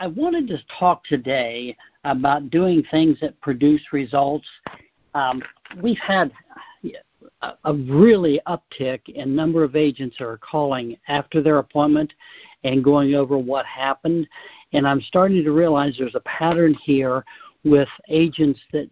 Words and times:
I 0.00 0.06
wanted 0.06 0.46
to 0.48 0.58
talk 0.78 1.04
today 1.04 1.76
about 2.04 2.50
doing 2.50 2.84
things 2.90 3.18
that 3.20 3.40
produce 3.40 3.82
results. 3.92 4.46
Um, 5.14 5.42
we've 5.82 5.98
had 5.98 6.30
a, 7.42 7.52
a 7.64 7.74
really 7.74 8.40
uptick 8.46 9.00
in 9.08 9.34
number 9.34 9.64
of 9.64 9.74
agents 9.74 10.16
that 10.18 10.26
are 10.26 10.38
calling 10.38 10.96
after 11.08 11.42
their 11.42 11.58
appointment 11.58 12.12
and 12.62 12.84
going 12.84 13.14
over 13.14 13.36
what 13.36 13.66
happened. 13.66 14.28
And 14.72 14.86
I'm 14.86 15.00
starting 15.00 15.42
to 15.42 15.50
realize 15.50 15.96
there's 15.98 16.14
a 16.14 16.20
pattern 16.20 16.74
here 16.74 17.24
with 17.64 17.88
agents 18.08 18.60
that 18.72 18.88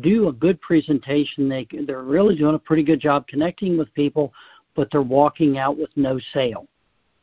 do 0.00 0.28
a 0.28 0.32
good 0.32 0.60
presentation. 0.60 1.48
They, 1.48 1.66
they're 1.86 2.02
really 2.02 2.36
doing 2.36 2.54
a 2.54 2.58
pretty 2.58 2.82
good 2.82 3.00
job 3.00 3.26
connecting 3.28 3.78
with 3.78 3.92
people, 3.94 4.32
but 4.76 4.90
they're 4.92 5.00
walking 5.00 5.56
out 5.56 5.78
with 5.78 5.90
no 5.96 6.18
sale. 6.34 6.68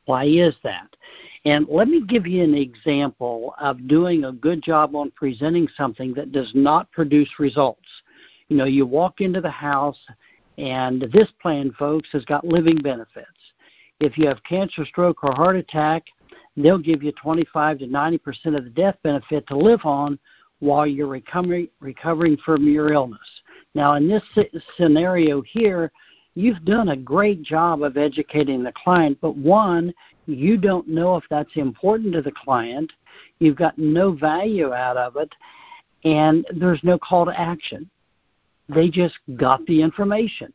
Why 0.07 0.23
is 0.23 0.55
that? 0.63 0.95
And 1.43 1.67
let 1.69 1.89
me 1.89 2.01
give 2.01 2.25
you 2.25 2.41
an 2.41 2.55
example 2.55 3.54
of 3.59 3.89
doing 3.89 4.23
a 4.23 4.32
good 4.32 4.63
job 4.63 4.95
on 4.95 5.11
presenting 5.11 5.68
something 5.75 6.13
that 6.13 6.32
does 6.32 6.49
not 6.55 6.89
produce 6.93 7.29
results. 7.39 7.87
You 8.47 8.55
know, 8.55 8.65
you 8.65 8.85
walk 8.85 9.19
into 9.19 9.41
the 9.41 9.51
house, 9.51 9.99
and 10.57 11.01
this 11.11 11.27
plan, 11.41 11.73
folks, 11.77 12.07
has 12.13 12.23
got 12.23 12.47
living 12.47 12.77
benefits. 12.77 13.27
If 13.99 14.18
you 14.18 14.27
have 14.27 14.41
cancer, 14.43 14.85
stroke, 14.85 15.25
or 15.25 15.33
heart 15.33 15.57
attack, 15.57 16.05
they'll 16.55 16.77
give 16.77 17.04
you 17.04 17.11
25 17.11 17.79
to 17.79 17.87
90 17.87 18.18
percent 18.19 18.55
of 18.55 18.63
the 18.63 18.69
death 18.69 18.96
benefit 19.04 19.46
to 19.47 19.57
live 19.57 19.82
on 19.83 20.18
while 20.60 20.87
you're 20.87 21.07
recovering 21.07 21.68
recovering 21.82 22.37
from 22.37 22.65
your 22.65 22.93
illness. 22.93 23.19
Now, 23.75 23.96
in 23.96 24.07
this 24.07 24.24
scenario 24.77 25.41
here, 25.41 25.91
you've 26.37 26.64
done 26.65 26.89
a 26.89 26.96
great 26.96 27.41
job 27.41 27.82
of 27.82 27.97
educating 27.97 28.64
the 28.64 28.71
client, 28.71 29.18
but 29.21 29.36
one, 29.36 29.91
you 30.27 30.55
don't 30.55 30.87
know 30.87 31.15
if 31.15 31.23
that's 31.32 31.55
important 31.55 32.13
to 32.13 32.22
the 32.22 32.31
client, 32.31 32.91
you've 33.39 33.55
got 33.55 33.75
no 33.80 34.11
value 34.11 34.72
out 34.72 34.97
of 34.97 35.15
it, 35.15 35.33
and 36.03 36.45
there's 36.55 36.80
no 36.83 36.99
call 36.99 37.25
to 37.25 37.39
action. 37.39 37.89
They 38.69 38.88
just 38.88 39.15
got 39.35 39.65
the 39.65 39.81
information. 39.81 40.53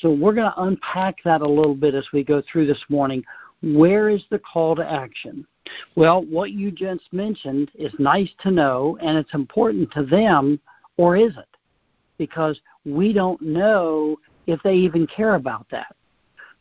So 0.00 0.10
we're 0.10 0.34
going 0.34 0.50
to 0.50 0.62
unpack 0.62 1.18
that 1.24 1.40
a 1.40 1.48
little 1.48 1.76
bit 1.76 1.94
as 1.94 2.06
we 2.12 2.24
go 2.24 2.42
through 2.50 2.66
this 2.66 2.82
morning. 2.88 3.22
Where 3.62 4.08
is 4.08 4.24
the 4.30 4.40
call 4.40 4.74
to 4.74 4.90
action? 4.90 5.46
Well, 5.94 6.24
what 6.24 6.50
you 6.50 6.72
just 6.72 7.12
mentioned 7.12 7.70
is 7.76 7.92
nice 8.00 8.30
to 8.40 8.50
know 8.50 8.98
and 9.00 9.16
it's 9.16 9.34
important 9.34 9.92
to 9.92 10.04
them, 10.04 10.58
or 10.96 11.16
is 11.16 11.36
it? 11.36 11.56
Because 12.18 12.60
we 12.84 13.12
don't 13.12 13.40
know 13.40 14.16
if 14.50 14.62
they 14.62 14.74
even 14.74 15.06
care 15.06 15.36
about 15.36 15.66
that. 15.70 15.94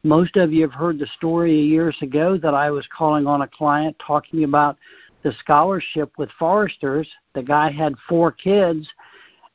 Most 0.04 0.38
of 0.38 0.54
you 0.54 0.62
have 0.62 0.74
heard 0.74 1.00
the 1.00 1.08
story 1.18 1.60
years 1.60 1.98
ago 2.02 2.38
that 2.38 2.54
I 2.54 2.72
was 2.72 2.88
calling 2.96 3.28
on 3.28 3.42
a 3.42 3.48
client 3.48 3.98
talking 4.06 4.44
about 4.44 4.78
the 5.24 5.34
scholarship 5.40 6.12
with 6.18 6.30
Foresters. 6.40 7.08
The 7.34 7.44
guy 7.44 7.70
had 7.70 7.96
four 8.08 8.32
kids, 8.32 8.88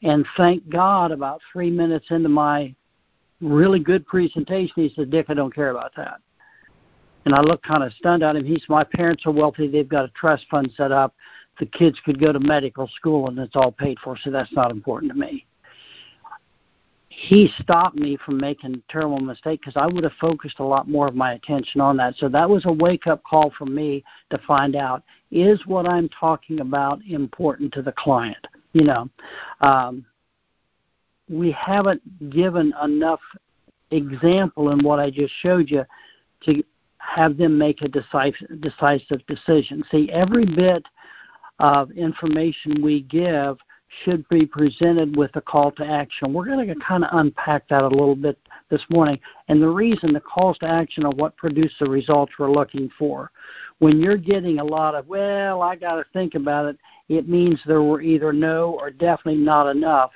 and 0.03 0.27
thank 0.37 0.69
God, 0.69 1.13
about 1.13 1.41
three 1.51 1.71
minutes 1.71 2.07
into 2.11 2.29
my 2.29 2.75
really 3.41 3.81
good 3.81 4.07
presentation, 4.07 4.75
he 4.77 4.93
said, 4.95 5.11
Dick, 5.11 5.27
I 5.29 5.35
don't 5.35 5.55
care 5.55 5.71
about 5.71 5.93
that. 5.97 6.21
And 7.25 7.35
I 7.35 7.41
looked 7.41 7.65
kind 7.65 7.83
of 7.83 7.93
stunned 7.95 8.23
at 8.23 8.37
him. 8.37 8.45
He 8.45 8.55
said, 8.55 8.69
My 8.69 8.85
parents 8.85 9.25
are 9.25 9.33
wealthy. 9.33 9.67
They've 9.67 9.89
got 9.89 10.05
a 10.05 10.09
trust 10.09 10.45
fund 10.51 10.71
set 10.77 10.93
up. 10.93 11.15
The 11.59 11.67
kids 11.67 11.99
could 12.05 12.21
go 12.21 12.33
to 12.33 12.41
medical 12.41 12.87
school, 12.89 13.29
and 13.29 13.39
it's 13.39 13.57
all 13.57 13.73
paid 13.73 13.99
for, 14.01 14.19
so 14.19 14.31
that's 14.31 14.53
not 14.53 14.71
important 14.71 15.13
to 15.13 15.19
me 15.19 15.47
he 17.17 17.51
stopped 17.61 17.97
me 17.97 18.17
from 18.25 18.39
making 18.39 18.75
a 18.75 18.93
terrible 18.93 19.21
mistake 19.21 19.61
because 19.61 19.77
I 19.77 19.87
would 19.87 20.05
have 20.05 20.13
focused 20.21 20.59
a 20.59 20.65
lot 20.65 20.89
more 20.89 21.07
of 21.07 21.15
my 21.15 21.35
attention 21.35 21.81
on 21.81 21.97
that. 21.99 22.17
So 22.17 22.29
that 22.29 22.49
was 22.49 22.65
a 22.67 22.73
wake 22.73 23.07
up 23.07 23.23
call 23.23 23.53
for 23.57 23.67
me 23.67 24.05
to 24.31 24.39
find 24.39 24.75
out 24.75 25.03
is 25.31 25.65
what 25.67 25.89
I'm 25.89 26.09
talking 26.09 26.61
about 26.61 27.01
important 27.07 27.73
to 27.75 27.83
the 27.83 27.93
client. 27.93 28.47
You 28.73 28.85
know, 28.85 29.11
um, 29.61 30.05
we 31.29 31.53
haven't 31.53 32.31
given 32.31 32.75
enough 32.83 33.21
example 33.91 34.71
in 34.71 34.85
what 34.85 34.99
I 34.99 35.11
just 35.11 35.33
showed 35.41 35.71
you 35.71 35.85
to 36.43 36.63
have 36.99 37.37
them 37.37 37.57
make 37.57 37.83
a 37.83 37.89
decisive, 37.89 38.61
decisive 38.61 39.25
decision. 39.27 39.85
See, 39.91 40.11
every 40.11 40.47
bit 40.47 40.85
of 41.61 41.93
information 41.93 42.83
we 42.83 43.03
give 43.03 43.57
should 44.03 44.29
be 44.29 44.47
presented 44.47 45.17
with 45.17 45.35
a 45.37 45.41
call 45.41 45.71
to 45.73 45.87
action. 45.87 46.33
We're 46.33 46.47
going 46.47 46.67
to 46.67 46.75
kind 46.77 47.05
of 47.05 47.11
unpack 47.13 47.69
that 47.69 47.83
a 47.83 47.89
little 47.89 48.17
bit 48.17 48.39
this 48.71 48.85
morning. 48.91 49.19
And 49.49 49.63
the 49.63 49.69
reason 49.69 50.13
the 50.13 50.21
calls 50.21 50.59
to 50.59 50.67
action 50.67 51.05
are 51.05 51.13
what 51.13 51.37
produce 51.37 51.75
the 51.79 51.89
results 51.89 52.33
we're 52.39 52.51
looking 52.51 52.91
for. 52.99 53.31
When 53.79 54.01
you're 54.01 54.17
getting 54.17 54.59
a 54.59 54.65
lot 54.65 54.95
of, 54.95 55.07
well, 55.07 55.63
I 55.63 55.77
got 55.77 55.97
to 55.97 56.05
think 56.13 56.35
about 56.35 56.67
it, 56.67 56.79
it 57.09 57.29
means 57.29 57.61
there 57.67 57.83
were 57.83 58.01
either 58.01 58.33
no 58.33 58.79
or 58.81 58.91
definitely 58.91 59.41
not 59.41 59.69
enough 59.69 60.11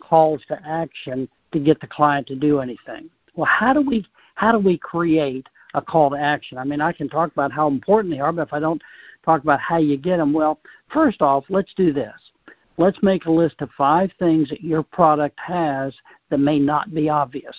calls 0.00 0.42
to 0.48 0.58
action 0.66 1.28
to 1.52 1.58
get 1.58 1.80
the 1.80 1.86
client 1.86 2.26
to 2.28 2.36
do 2.36 2.60
anything. 2.60 3.10
Well, 3.34 3.46
how 3.46 3.72
do 3.72 3.80
we 3.80 4.06
how 4.34 4.52
do 4.52 4.58
we 4.58 4.78
create 4.78 5.46
a 5.74 5.82
call 5.82 6.10
to 6.10 6.16
action? 6.16 6.56
I 6.56 6.64
mean, 6.64 6.80
I 6.80 6.92
can 6.92 7.08
talk 7.08 7.30
about 7.30 7.52
how 7.52 7.68
important 7.68 8.14
they 8.14 8.20
are, 8.20 8.32
but 8.32 8.48
if 8.48 8.52
I 8.54 8.58
don't 8.58 8.80
talk 9.24 9.42
about 9.42 9.60
how 9.60 9.76
you 9.76 9.98
get 9.98 10.16
them, 10.16 10.32
well, 10.32 10.60
first 10.88 11.20
off, 11.20 11.44
let's 11.50 11.74
do 11.74 11.92
this 11.92 12.14
let's 12.76 13.02
make 13.02 13.26
a 13.26 13.30
list 13.30 13.56
of 13.60 13.70
five 13.76 14.10
things 14.18 14.48
that 14.48 14.62
your 14.62 14.82
product 14.82 15.38
has 15.40 15.94
that 16.30 16.38
may 16.38 16.58
not 16.58 16.94
be 16.94 17.08
obvious. 17.08 17.56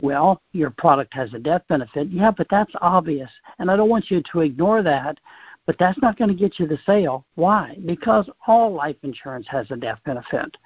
Well, 0.00 0.40
your 0.52 0.70
product 0.70 1.12
has 1.14 1.34
a 1.34 1.38
death 1.38 1.62
benefit. 1.68 2.08
Yeah, 2.10 2.30
but 2.30 2.46
that's 2.50 2.72
obvious. 2.80 3.30
And 3.58 3.70
I 3.70 3.76
don't 3.76 3.88
want 3.88 4.10
you 4.10 4.22
to 4.32 4.40
ignore 4.40 4.82
that, 4.82 5.18
but 5.66 5.76
that's 5.78 6.00
not 6.00 6.16
going 6.16 6.28
to 6.28 6.36
get 6.36 6.58
you 6.58 6.66
the 6.66 6.78
sale. 6.86 7.24
Why? 7.34 7.76
Because 7.84 8.30
all 8.46 8.72
life 8.72 8.96
insurance 9.02 9.46
has 9.50 9.70
a 9.70 9.76
death 9.76 9.98
benefit. 10.06 10.56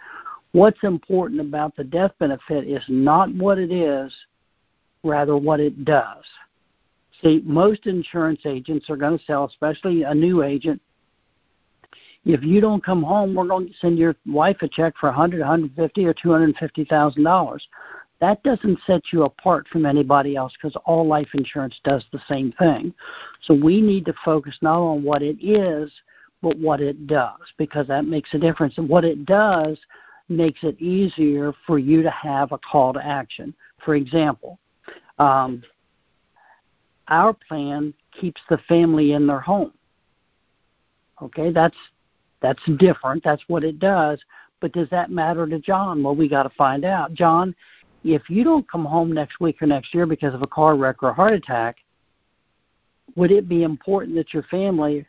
What's 0.53 0.83
important 0.83 1.41
about 1.41 1.75
the 1.77 1.85
death 1.85 2.13
benefit 2.19 2.69
is 2.69 2.85
not 2.89 3.35
what 3.35 3.59
it 3.59 3.73
is, 3.73 4.15
rather 5.03 5.37
what 5.37 5.61
it 5.61 5.85
does. 5.85 6.25
See, 7.23 7.41
most 7.45 7.87
insurance 7.87 8.41
agents 8.45 8.91
are 8.91 8.97
going 8.97 9.19
to 9.19 9.25
sell, 9.25 9.45
especially 9.45 10.03
a 10.03 10.15
new 10.15 10.43
agent, 10.43 10.81
if 12.25 12.43
you 12.45 12.61
don't 12.61 12.85
come 12.85 13.03
home, 13.03 13.35
we're 13.35 13.47
going 13.47 13.67
to 13.67 13.75
send 13.81 13.99
your 13.99 14.15
wife 14.27 14.59
a 14.63 14.69
check 14.69 14.95
for 14.99 15.09
100, 15.09 15.41
150, 15.41 16.07
or 16.07 16.15
250 16.15 16.85
thousand 16.85 17.25
dollars. 17.25 17.67
That 18.21 18.43
doesn't 18.45 18.79
set 18.87 19.03
you 19.13 19.25
apart 19.25 19.67
from 19.67 19.85
anybody 19.85 20.37
else 20.37 20.53
because 20.53 20.77
all 20.85 21.05
life 21.05 21.29
insurance 21.35 21.81
does 21.83 22.05
the 22.13 22.21
same 22.29 22.53
thing. 22.53 22.95
So 23.43 23.53
we 23.53 23.81
need 23.81 24.05
to 24.07 24.15
focus 24.25 24.57
not 24.63 24.79
on 24.79 25.03
what 25.03 25.23
it 25.23 25.45
is, 25.45 25.91
but 26.41 26.57
what 26.57 26.81
it 26.81 27.09
does 27.09 27.41
because 27.59 27.89
that 27.89 28.05
makes 28.05 28.33
a 28.35 28.39
difference. 28.39 28.79
And 28.79 28.89
what 28.89 29.05
it 29.05 29.27
does 29.27 29.77
makes 30.29 30.61
it 30.63 30.81
easier 30.81 31.53
for 31.67 31.81
you 31.81 32.03
to 32.03 32.11
have 32.11 32.53
a 32.53 32.59
call 32.59 32.93
to 32.93 33.05
action. 33.05 33.55
For 33.85 33.97
example, 33.97 34.61
um, 35.19 35.63
our 37.09 37.35
plan 37.49 37.93
keeps 38.13 38.41
the 38.49 38.59
family 38.69 39.13
in 39.13 39.27
their 39.27 39.41
home. 39.41 39.73
Okay, 41.21 41.51
that's 41.51 41.77
that's 42.43 42.63
different. 42.79 43.25
That's 43.25 43.43
what 43.47 43.65
it 43.65 43.79
does. 43.79 44.21
But 44.61 44.73
does 44.73 44.89
that 44.91 45.11
matter 45.11 45.47
to 45.47 45.59
John? 45.59 46.03
Well, 46.03 46.15
we 46.15 46.29
got 46.29 46.43
to 46.43 46.51
find 46.51 46.85
out. 46.85 47.15
John, 47.15 47.55
if 48.05 48.29
you 48.29 48.45
don't 48.45 48.69
come 48.71 48.85
home 48.85 49.13
next 49.13 49.41
week 49.41 49.63
or 49.63 49.67
next 49.67 49.95
year 49.95 50.07
because 50.07 50.35
of 50.35 50.43
a 50.43 50.47
car 50.47 50.77
wreck 50.77 51.03
or 51.03 51.11
a 51.11 51.15
heart 51.15 51.33
attack, 51.33 51.77
would 53.15 53.31
it 53.31 53.49
be 53.49 53.63
important 53.63 54.17
that 54.17 54.35
your 54.35 54.43
family 54.45 55.07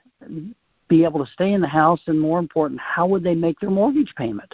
be 0.88 1.04
able 1.04 1.24
to 1.26 1.32
stay 1.32 1.54
in 1.54 1.62
the 1.62 1.68
house? 1.68 2.02
And 2.08 2.20
more 2.20 2.40
important, 2.40 2.80
how 2.80 3.08
would 3.08 3.24
they 3.24 3.36
make 3.36 3.60
their 3.60 3.70
mortgage 3.70 4.14
payment? 4.16 4.54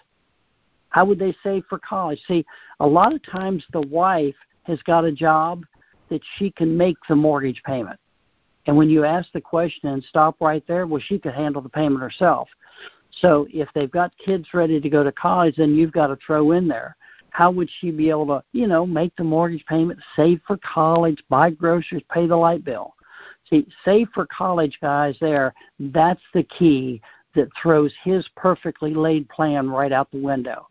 How 0.90 1.06
would 1.06 1.20
they 1.20 1.36
save 1.44 1.64
for 1.70 1.80
college? 1.80 2.20
See, 2.28 2.46
a 2.80 2.88
lot 2.88 3.14
of 3.14 3.22
times 3.24 3.64
the 3.72 3.82
wife 3.82 4.36
has 4.64 4.82
got 4.84 5.06
a 5.06 5.12
job 5.12 5.64
that 6.10 6.22
she 6.38 6.52
can 6.52 6.76
make 6.76 6.98
the 7.08 7.16
mortgage 7.16 7.62
payment. 7.64 8.00
And 8.68 8.78
when 8.78 8.90
you 8.90 9.06
ask 9.06 9.32
the 9.32 9.42
question 9.42 9.90
and 9.90 10.04
stop 10.04 10.36
right 10.40 10.64
there, 10.68 10.86
well, 10.86 11.02
she 11.04 11.18
could 11.18 11.34
handle 11.34 11.62
the 11.62 11.70
payment 11.70 12.02
herself. 12.02 12.48
So 13.22 13.48
if 13.52 13.68
they've 13.74 13.92
got 13.92 14.18
kids 14.18 14.48
ready 14.54 14.80
to 14.80 14.90
go 14.90 15.04
to 15.04 15.12
college, 15.12 15.56
then 15.58 15.76
you've 15.76 15.92
got 15.92 16.08
to 16.08 16.18
throw 16.26 16.52
in 16.52 16.68
there. 16.68 16.96
How 17.32 17.52
would 17.52 17.70
she 17.80 17.92
be 17.92 18.10
able 18.10 18.28
to, 18.28 18.44
you 18.54 18.68
know, 18.68 18.86
make 18.86 19.16
the 19.16 19.24
mortgage 19.24 19.66
payment, 19.66 20.00
save 20.16 20.42
for 20.46 20.58
college, 20.58 21.24
buy 21.30 21.50
groceries, 21.50 22.04
pay 22.12 22.28
the 22.28 22.36
light 22.36 22.64
bill? 22.64 22.96
See, 23.50 23.68
save 23.84 24.10
for 24.14 24.28
college 24.28 24.78
guys 24.82 25.16
there, 25.20 25.54
that's 25.80 26.22
the 26.34 26.44
key 26.44 27.02
that 27.36 27.50
throws 27.62 27.94
his 28.04 28.28
perfectly 28.36 28.94
laid 28.94 29.28
plan 29.30 29.70
right 29.70 29.92
out 29.92 30.12
the 30.12 30.22
window. 30.22 30.68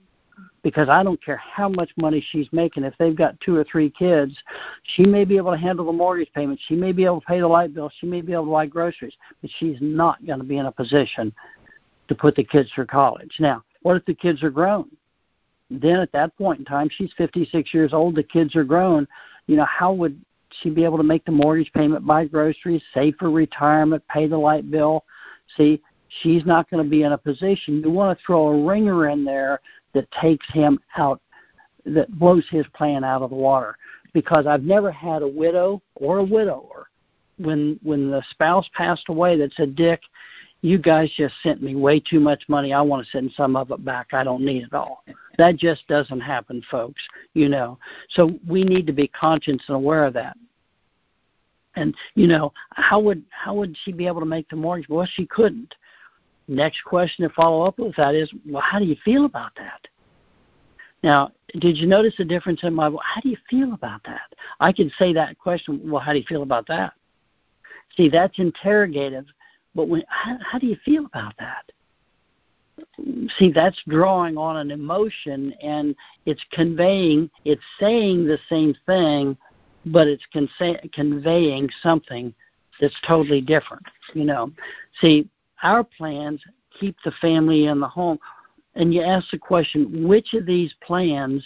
Because 0.62 0.88
I 0.88 1.02
don't 1.02 1.23
care 1.25 1.37
how 1.37 1.69
much 1.69 1.90
money 1.96 2.25
she's 2.31 2.49
making, 2.52 2.85
if 2.85 2.94
they've 2.99 3.17
got 3.17 3.38
two 3.40 3.56
or 3.56 3.64
three 3.64 3.90
kids, 3.90 4.37
she 4.82 5.05
may 5.05 5.25
be 5.25 5.37
able 5.37 5.52
to 5.52 5.56
handle 5.56 5.87
the 5.87 5.93
mortgage 5.93 6.32
payment, 6.35 6.61
she 6.67 6.75
may 6.75 6.93
be 6.93 7.05
able 7.05 7.20
to 7.20 7.26
pay 7.26 7.40
the 7.40 7.46
light 7.46 7.75
bill, 7.75 7.90
she 8.00 8.06
may 8.06 8.20
be 8.20 8.32
able 8.32 8.46
to 8.46 8.50
buy 8.50 8.67
groceries, 8.67 9.14
but 9.40 9.50
she's 9.58 9.79
not 9.81 10.25
going 10.26 10.38
to 10.38 10.44
be 10.44 10.58
in 10.58 10.67
a 10.67 10.73
position 10.73 11.32
to 12.08 12.14
put 12.14 12.35
the 12.35 12.44
kids 12.44 12.70
through 12.75 12.87
college. 12.87 13.37
Now, 13.38 13.62
what 13.82 13.96
if 13.96 14.05
the 14.05 14.14
kids 14.14 14.43
are 14.43 14.50
grown? 14.50 14.90
Then 15.70 15.96
at 15.96 16.12
that 16.12 16.37
point 16.37 16.61
in 16.61 16.64
time, 16.64 16.88
she's 16.90 17.12
56 17.17 17.73
years 17.73 17.93
old, 17.93 18.14
the 18.14 18.23
kids 18.23 18.56
are 18.56 18.64
grown. 18.64 19.06
You 19.46 19.56
know, 19.56 19.67
how 19.67 19.93
would 19.93 20.20
she 20.62 20.70
be 20.70 20.85
able 20.85 20.96
to 20.96 21.05
make 21.05 21.25
the 21.25 21.32
mortgage 21.32 21.73
payment, 21.73 22.06
buy 22.06 22.25
groceries, 22.25 22.82
save 22.94 23.17
for 23.17 23.31
retirement, 23.31 24.02
pay 24.08 24.26
the 24.26 24.38
light 24.38 24.70
bill? 24.70 25.05
See, 25.56 25.82
she's 26.23 26.44
not 26.46 26.70
going 26.70 26.82
to 26.82 26.88
be 26.88 27.02
in 27.02 27.12
a 27.12 27.19
position. 27.19 27.82
You 27.82 27.90
want 27.90 28.19
to 28.19 28.25
throw 28.25 28.49
a 28.49 28.64
ringer 28.64 29.11
in 29.11 29.25
there 29.25 29.61
that 29.94 30.11
takes 30.12 30.46
him 30.52 30.79
out, 30.96 31.20
that 31.85 32.11
blows 32.19 32.44
his 32.50 32.67
plan 32.75 33.05
out 33.05 33.23
of 33.23 33.31
the 33.31 33.37
water. 33.37 33.76
Because 34.14 34.46
I've 34.46 34.62
never 34.62 34.90
had 34.90 35.23
a 35.23 35.29
widow 35.29 35.82
or 35.94 36.19
a 36.19 36.25
widower 36.25 36.88
when 37.38 37.79
when 37.82 38.11
the 38.11 38.23
spouse 38.31 38.69
passed 38.75 39.08
away 39.08 39.37
that 39.38 39.52
said, 39.52 39.76
Dick, 39.76 40.00
you 40.62 40.79
guys 40.79 41.11
just 41.17 41.35
sent 41.43 41.62
me 41.62 41.76
way 41.76 42.00
too 42.00 42.19
much 42.20 42.43
money. 42.49 42.73
I 42.73 42.81
want 42.81 43.05
to 43.05 43.11
send 43.11 43.32
some 43.37 43.55
of 43.55 43.70
it 43.70 43.85
back. 43.85 44.08
I 44.12 44.25
don't 44.25 44.44
need 44.44 44.64
it 44.64 44.73
all. 44.73 45.05
That 45.37 45.56
just 45.56 45.87
doesn't 45.87 46.20
happen, 46.20 46.62
folks, 46.70 47.00
you 47.35 47.49
know. 47.49 47.79
So 48.11 48.32
we 48.46 48.64
need 48.64 48.87
to 48.88 48.93
be 48.93 49.08
conscious 49.08 49.62
and 49.69 49.76
aware 49.76 50.05
of 50.05 50.14
that. 50.14 50.37
And 51.76 51.94
you 52.14 52.26
know, 52.26 52.52
how 52.70 52.99
would 53.00 53.23
how 53.31 53.55
would 53.55 53.76
she 53.85 53.93
be 53.93 54.06
able 54.06 54.20
to 54.20 54.26
make 54.26 54.49
the 54.49 54.56
mortgage? 54.56 54.88
Well, 54.88 55.06
she 55.14 55.26
couldn't. 55.26 55.75
Next 56.49 56.83
question 56.83 57.29
to 57.29 57.35
follow 57.35 57.67
up 57.67 57.79
with 57.79 57.95
that 57.97 58.15
is, 58.15 58.33
well, 58.49 58.62
how 58.62 58.79
do 58.79 58.87
you 58.87 58.97
feel 59.05 59.27
about 59.27 59.55
that? 59.56 59.87
Now, 61.03 61.31
did 61.61 61.77
you 61.77 61.87
notice 61.87 62.15
the 62.17 62.25
difference 62.25 62.61
in 62.62 62.75
my 62.75 62.89
well, 62.89 63.03
how 63.05 63.21
do 63.21 63.29
you 63.29 63.37
feel 63.49 63.75
about 63.75 64.03
that? 64.05 64.33
I 64.59 64.73
could 64.73 64.91
say 64.99 65.12
that 65.12 65.39
question, 65.39 65.81
well, 65.85 66.00
how 66.00 66.12
do 66.12 66.19
you 66.19 66.25
feel 66.27 66.43
about 66.43 66.67
that? 66.69 66.95
See, 67.97 68.09
that's 68.09 68.39
interrogative, 68.39 69.27
but 69.75 69.89
when 69.89 70.03
how, 70.09 70.39
how 70.41 70.59
do 70.59 70.67
you 70.67 70.77
feel 70.85 71.05
about 71.05 71.35
that? 71.39 71.71
See, 73.39 73.53
that's 73.53 73.81
drawing 73.89 74.37
on 74.37 74.56
an 74.56 74.71
emotion 74.71 75.53
and 75.62 75.95
it's 76.27 76.45
conveying, 76.53 77.31
it's 77.45 77.62
saying 77.79 78.27
the 78.27 78.39
same 78.49 78.75
thing, 78.87 79.37
but 79.87 80.06
it's 80.09 80.25
con- 80.33 80.49
conveying 80.93 81.69
something 81.83 82.35
that's 82.81 82.95
totally 83.06 83.41
different, 83.41 83.87
you 84.15 84.25
know. 84.25 84.53
See, 85.00 85.29
our 85.62 85.84
plans 85.84 86.43
keep 86.78 86.96
the 87.05 87.12
family 87.20 87.66
in 87.66 87.81
the 87.81 87.88
home. 87.88 88.19
And 88.75 88.94
you 88.94 89.02
ask 89.02 89.31
the 89.31 89.38
question, 89.38 90.06
which 90.06 90.34
of 90.34 90.46
these 90.46 90.72
plans, 90.87 91.44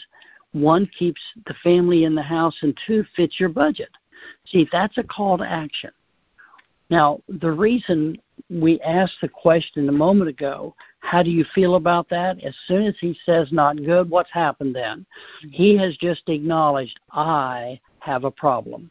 one, 0.52 0.88
keeps 0.98 1.20
the 1.46 1.54
family 1.62 2.04
in 2.04 2.14
the 2.14 2.22
house, 2.22 2.56
and 2.62 2.78
two, 2.86 3.04
fits 3.16 3.40
your 3.40 3.48
budget? 3.48 3.90
See, 4.46 4.68
that's 4.70 4.98
a 4.98 5.02
call 5.02 5.38
to 5.38 5.44
action. 5.44 5.90
Now, 6.90 7.20
the 7.28 7.50
reason 7.50 8.18
we 8.50 8.78
asked 8.82 9.16
the 9.22 9.28
question 9.28 9.88
a 9.88 9.92
moment 9.92 10.28
ago, 10.28 10.74
how 11.00 11.22
do 11.22 11.30
you 11.30 11.44
feel 11.54 11.76
about 11.76 12.08
that? 12.10 12.42
As 12.44 12.54
soon 12.66 12.82
as 12.82 12.94
he 13.00 13.16
says 13.24 13.50
not 13.50 13.76
good, 13.76 14.10
what's 14.10 14.30
happened 14.30 14.74
then? 14.74 15.06
He 15.50 15.76
has 15.78 15.96
just 15.96 16.28
acknowledged, 16.28 17.00
I 17.10 17.80
have 18.00 18.24
a 18.24 18.30
problem. 18.30 18.90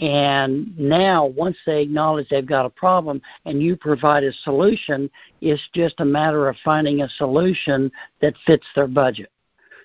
And 0.00 0.76
now, 0.76 1.26
once 1.26 1.56
they 1.66 1.82
acknowledge 1.82 2.28
they've 2.28 2.44
got 2.44 2.66
a 2.66 2.70
problem 2.70 3.22
and 3.44 3.62
you 3.62 3.76
provide 3.76 4.24
a 4.24 4.32
solution, 4.32 5.08
it's 5.40 5.62
just 5.72 6.00
a 6.00 6.04
matter 6.04 6.48
of 6.48 6.56
finding 6.64 7.02
a 7.02 7.08
solution 7.10 7.92
that 8.20 8.34
fits 8.44 8.66
their 8.74 8.88
budget. 8.88 9.30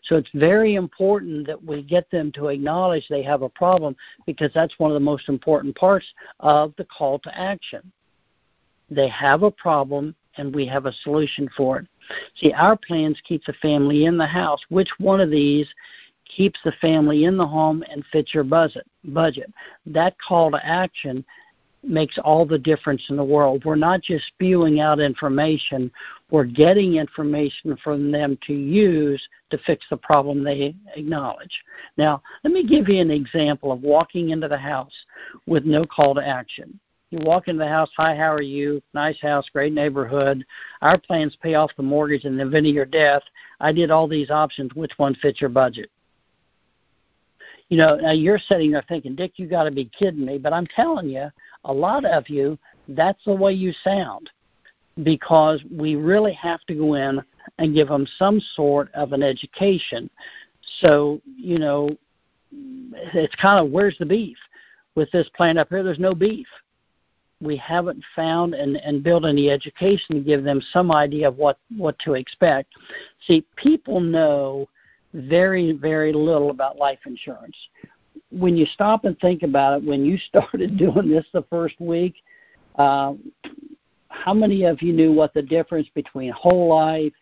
So 0.04 0.16
it's 0.16 0.30
very 0.34 0.76
important 0.76 1.46
that 1.48 1.64
we 1.64 1.84
get 1.84 2.10
them 2.10 2.32
to 2.34 2.48
acknowledge 2.48 3.08
they 3.10 3.24
have 3.24 3.42
a 3.42 3.50
problem 3.50 3.96
because 4.26 4.52
that's 4.54 4.80
one 4.80 4.90
of 4.90 4.96
the 4.96 5.00
most 5.00 5.30
important 5.30 5.76
parts 5.76 6.06
of 6.40 6.74
the 6.78 6.86
call 6.86 7.20
to 7.20 7.38
action. 7.38 7.92
They 8.90 9.10
have 9.10 9.44
a 9.44 9.52
problem 9.52 10.16
and 10.38 10.56
we 10.56 10.66
have 10.68 10.86
a 10.86 10.94
solution 11.04 11.50
for 11.56 11.80
it. 11.80 11.88
See, 12.38 12.54
our 12.54 12.78
plans 12.78 13.20
keep 13.28 13.44
the 13.46 13.54
family 13.54 14.06
in 14.06 14.18
the 14.18 14.26
house. 14.26 14.62
Which 14.70 14.90
one 14.98 15.20
of 15.20 15.30
these 15.30 15.68
keeps 16.30 16.60
the 16.64 16.72
family 16.80 17.26
in 17.26 17.38
the 17.38 17.46
home 17.46 17.84
and 17.90 18.06
fits 18.12 18.34
your 18.34 18.44
budget. 18.44 18.86
Budget. 19.04 19.52
That 19.86 20.16
call 20.26 20.52
to 20.52 20.66
action 20.66 21.26
makes 21.84 22.18
all 22.24 22.46
the 22.46 22.58
difference 22.58 23.04
in 23.10 23.16
the 23.16 23.24
world. 23.24 23.64
We're 23.66 23.76
not 23.76 24.02
just 24.02 24.28
spewing 24.28 24.80
out 24.80 25.00
information, 25.00 25.92
we're 26.30 26.44
getting 26.44 26.96
information 26.96 27.78
from 27.84 28.12
them 28.12 28.38
to 28.48 28.54
use 28.54 29.26
to 29.50 29.58
fix 29.60 29.86
the 29.90 29.98
problem 29.98 30.44
they 30.44 30.76
acknowledge. 30.96 31.64
Now, 31.98 32.22
let 32.44 32.54
me 32.54 32.66
give 32.66 32.90
you 32.90 33.00
an 33.00 33.12
example 33.12 33.72
of 33.72 33.82
walking 33.82 34.30
into 34.30 34.48
the 34.48 34.58
house 34.58 34.94
with 35.48 35.66
no 35.66 35.86
call 35.86 36.16
to 36.16 36.28
action. 36.28 36.80
You 37.12 37.20
walk 37.24 37.48
into 37.48 37.64
the 37.64 37.70
house, 37.70 37.90
hi, 37.98 38.16
how 38.16 38.32
are 38.32 38.42
you? 38.42 38.84
Nice 38.94 39.20
house, 39.20 39.50
great 39.52 39.74
neighborhood. 39.74 40.46
Our 40.82 41.00
plans 41.00 41.36
pay 41.42 41.56
off 41.56 41.72
the 41.76 41.82
mortgage 41.82 42.26
in 42.26 42.38
the 42.38 42.46
event 42.46 42.68
of 42.68 42.74
your 42.74 42.86
death. 42.86 43.24
I 43.60 43.72
did 43.72 43.90
all 43.90 44.08
these 44.08 44.30
options. 44.30 44.76
Which 44.76 44.92
one 44.98 45.16
fits 45.16 45.42
your 45.42 45.50
budget? 45.50 45.90
You 47.70 47.78
know, 47.78 47.96
now 47.96 48.12
you're 48.12 48.40
sitting 48.40 48.72
there 48.72 48.84
thinking, 48.88 49.16
Dick, 49.16 49.34
you 49.36 49.48
got 49.48 49.64
to 49.64 49.72
be 49.72 49.90
kidding 49.98 50.26
me. 50.26 50.38
But 50.38 50.54
I'm 50.54 50.68
telling 50.68 51.08
you, 51.08 51.28
a 51.66 51.74
lot 51.74 52.04
of 52.04 52.28
you, 52.28 52.58
that's 52.90 53.24
the 53.26 53.34
way 53.34 53.54
you 53.54 53.72
sound 53.84 54.30
because 55.04 55.64
we 55.72 55.96
really 55.96 56.34
have 56.34 56.62
to 56.62 56.74
go 56.74 56.96
in 56.96 57.22
and 57.60 57.76
give 57.76 57.88
them 57.88 58.08
some 58.18 58.42
sort 58.56 58.92
of 58.94 59.14
an 59.14 59.24
education. 59.24 60.10
So, 60.82 61.22
you 61.38 61.60
know, 61.60 61.90
it's 62.52 63.36
kind 63.36 63.64
of 63.64 63.72
where's 63.72 63.98
the 64.00 64.06
beef? 64.06 64.38
With 64.96 65.12
this 65.12 65.30
plan 65.36 65.58
up 65.58 65.70
here, 65.70 65.84
there's 65.84 66.00
no 66.00 66.16
beef. 66.16 66.48
We 67.42 67.56
haven't 67.56 68.04
found 68.16 68.54
and, 68.56 68.78
and 68.78 69.04
built 69.04 69.26
any 69.26 69.50
education 69.50 70.16
to 70.16 70.22
give 70.22 70.44
them 70.44 70.62
some 70.74 70.92
idea 70.92 71.28
of 71.28 71.38
what, 71.38 71.58
what 71.78 71.98
to 72.00 72.16
expect. 72.16 72.74
See, 73.26 73.46
people 73.56 74.02
know 74.02 74.68
very, 75.14 75.74
very 75.74 76.14
little 76.14 76.52
about 76.52 76.78
life 76.78 77.00
insurance. 77.06 77.56
When 78.32 78.56
you 78.56 78.66
stop 78.66 79.06
and 79.06 79.20
think 79.20 79.44
about 79.44 79.82
it, 79.82 79.88
when 79.88 80.06
you 80.06 80.18
started 80.30 80.78
doing 80.78 81.10
this 81.10 81.26
the 81.34 81.44
first 81.50 81.80
week, 81.80 82.16
uh, 82.78 83.14
how 84.10 84.34
many 84.34 84.64
of 84.64 84.82
you 84.82 84.94
knew 84.94 85.12
what 85.12 85.34
the 85.34 85.42
difference 85.42 85.88
between 85.94 86.32
whole 86.32 86.68
life, 86.68 87.14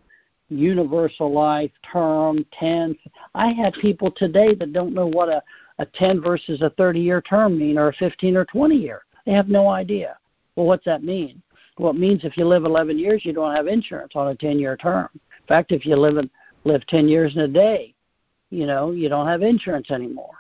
universal 0.50 1.32
life, 1.32 1.72
term, 1.92 2.46
10? 2.58 2.98
I 3.36 3.52
have 3.52 3.74
people 3.74 4.12
today 4.12 4.56
that 4.56 4.74
don't 4.74 4.94
know 4.94 5.08
what 5.08 5.30
a, 5.30 5.44
a 5.80 5.86
10 5.86 6.22
versus 6.22 6.62
a 6.62 6.70
30 6.72 7.00
year 7.00 7.22
term 7.22 7.58
mean 7.58 7.78
or 7.78 7.90
a 7.90 7.94
15 7.94 8.36
or 8.36 8.46
20 8.46 8.76
year. 8.76 9.04
They 9.26 9.34
have 9.34 9.50
no 9.50 9.70
idea. 9.70 10.18
Well, 10.56 10.66
what's 10.66 10.86
that 10.86 11.04
mean? 11.04 11.42
Well, 11.78 11.92
it 11.92 12.00
means 12.00 12.24
if 12.24 12.38
you 12.38 12.46
live 12.46 12.66
11 12.66 12.98
years, 12.98 13.24
you 13.26 13.34
don't 13.34 13.56
have 13.56 13.68
insurance 13.68 14.14
on 14.16 14.30
a 14.30 14.36
10 14.36 14.58
year 14.58 14.78
term. 14.78 15.10
In 15.14 15.48
fact, 15.48 15.72
if 15.72 15.86
you 15.86 15.96
live 15.96 16.18
in 16.18 16.30
live 16.68 16.86
10 16.88 17.08
years 17.08 17.36
in 17.36 17.42
a 17.42 17.48
day. 17.48 17.94
You 18.50 18.66
know, 18.66 18.92
you 18.92 19.10
don't 19.10 19.28
have 19.28 19.42
insurance 19.42 19.92
anymore. 19.92 20.36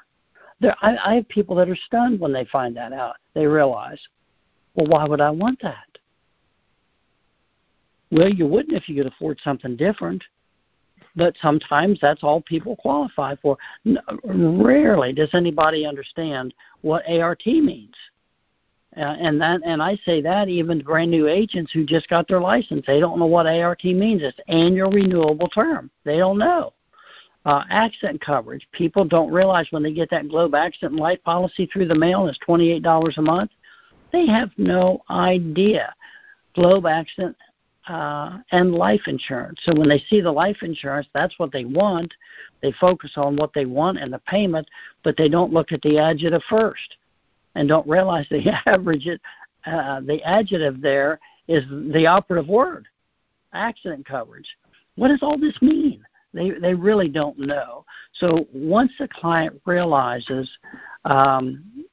There, 0.60 0.76
I, 0.82 0.98
I 0.98 1.16
have 1.16 1.28
people 1.30 1.56
that 1.58 1.70
are 1.70 1.76
stunned 1.76 2.20
when 2.20 2.34
they 2.34 2.46
find 2.46 2.76
that 2.78 2.94
out. 2.94 3.16
They 3.34 3.46
realize, 3.46 4.00
well, 4.76 4.88
why 4.88 5.06
would 5.06 5.22
I 5.22 5.30
want 5.30 5.62
that? 5.62 5.98
Well, 8.12 8.30
you 8.30 8.48
wouldn't 8.48 8.76
if 8.76 8.88
you 8.88 8.96
could 8.96 9.12
afford 9.12 9.40
something 9.44 9.76
different. 9.76 10.24
But 11.16 11.36
sometimes 11.42 11.98
that's 12.00 12.24
all 12.24 12.42
people 12.42 12.76
qualify 12.76 13.36
for. 13.42 13.58
Rarely 14.24 15.14
does 15.14 15.30
anybody 15.34 15.86
understand 15.86 16.54
what 16.82 17.10
ART 17.10 17.46
means. 17.46 17.96
Uh, 18.98 19.16
and 19.20 19.40
that 19.40 19.62
and 19.64 19.82
I 19.82 19.96
say 20.06 20.22
that 20.22 20.50
even 20.50 20.80
brand 20.80 21.12
new 21.12 21.28
agents 21.28 21.72
who 21.72 21.86
just 21.86 22.10
got 22.10 22.28
their 22.28 22.42
license, 22.42 22.84
they 22.88 23.00
don't 23.00 23.20
know 23.20 23.28
what 23.28 23.46
ART 23.46 23.84
means. 23.86 24.24
It's 24.24 24.40
annual 24.48 24.90
renewable 24.90 25.50
term. 25.50 25.92
They 26.04 26.18
don't 26.18 26.40
know. 26.40 26.74
Uh, 27.46 27.64
accident 27.70 28.20
coverage. 28.20 28.68
People 28.72 29.06
don't 29.06 29.32
realize 29.32 29.68
when 29.70 29.84
they 29.84 29.94
get 29.94 30.10
that 30.10 30.28
Globe 30.28 30.56
accident 30.56 30.94
and 30.94 31.00
life 31.00 31.24
policy 31.24 31.68
through 31.68 31.88
the 31.88 31.96
mail, 31.96 32.28
it's 32.28 32.40
twenty 32.40 32.72
eight 32.72 32.82
dollars 32.82 33.20
a 33.20 33.22
month. 33.22 33.52
They 34.12 34.26
have 34.26 34.50
no 34.58 35.04
idea. 35.12 35.94
Globe 36.56 36.88
accident 36.88 37.36
uh, 37.88 38.40
and 38.52 38.74
life 38.74 39.02
insurance. 39.06 39.60
So 39.64 39.74
when 39.76 39.90
they 39.90 40.04
see 40.10 40.22
the 40.22 40.32
life 40.32 40.58
insurance, 40.64 41.08
that's 41.14 41.38
what 41.38 41.52
they 41.52 41.66
want. 41.66 42.12
They 42.64 42.74
focus 42.82 43.12
on 43.16 43.36
what 43.36 43.54
they 43.54 43.66
want 43.66 44.00
and 44.00 44.12
the 44.12 44.20
payment, 44.20 44.68
but 45.04 45.16
they 45.18 45.30
don't 45.30 45.54
look 45.54 45.72
at 45.72 45.84
the 45.84 46.00
adjective 46.00 46.42
first 46.50 46.98
and 47.58 47.68
don't 47.68 47.88
realize 47.88 48.26
the 48.30 48.50
average 48.66 49.08
uh, 49.66 50.00
the 50.02 50.22
adjective 50.24 50.80
there 50.82 51.20
is 51.48 51.64
the 51.92 52.06
operative 52.06 52.48
word 52.48 52.88
accident 53.54 54.06
coverage. 54.06 54.48
What 54.96 55.10
does 55.10 55.20
all 55.22 55.38
this 55.38 55.60
mean? 55.62 56.04
They 56.34 56.52
they 56.52 56.74
really 56.74 57.10
don't 57.10 57.38
know. 57.40 57.86
So 58.14 58.48
once 58.54 58.92
the 59.00 59.08
client 59.08 59.60
realizes 59.66 60.50
um, 61.06 61.86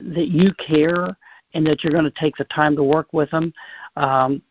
that 0.00 0.28
you 0.28 0.52
care 0.54 1.16
and 1.54 1.66
that 1.66 1.82
you're 1.82 1.92
going 1.92 2.04
to 2.04 2.20
take 2.20 2.36
the 2.36 2.44
time 2.44 2.74
to 2.76 2.82
work 2.82 3.12
with 3.12 3.30
them 3.30 3.52
um, 3.96 4.42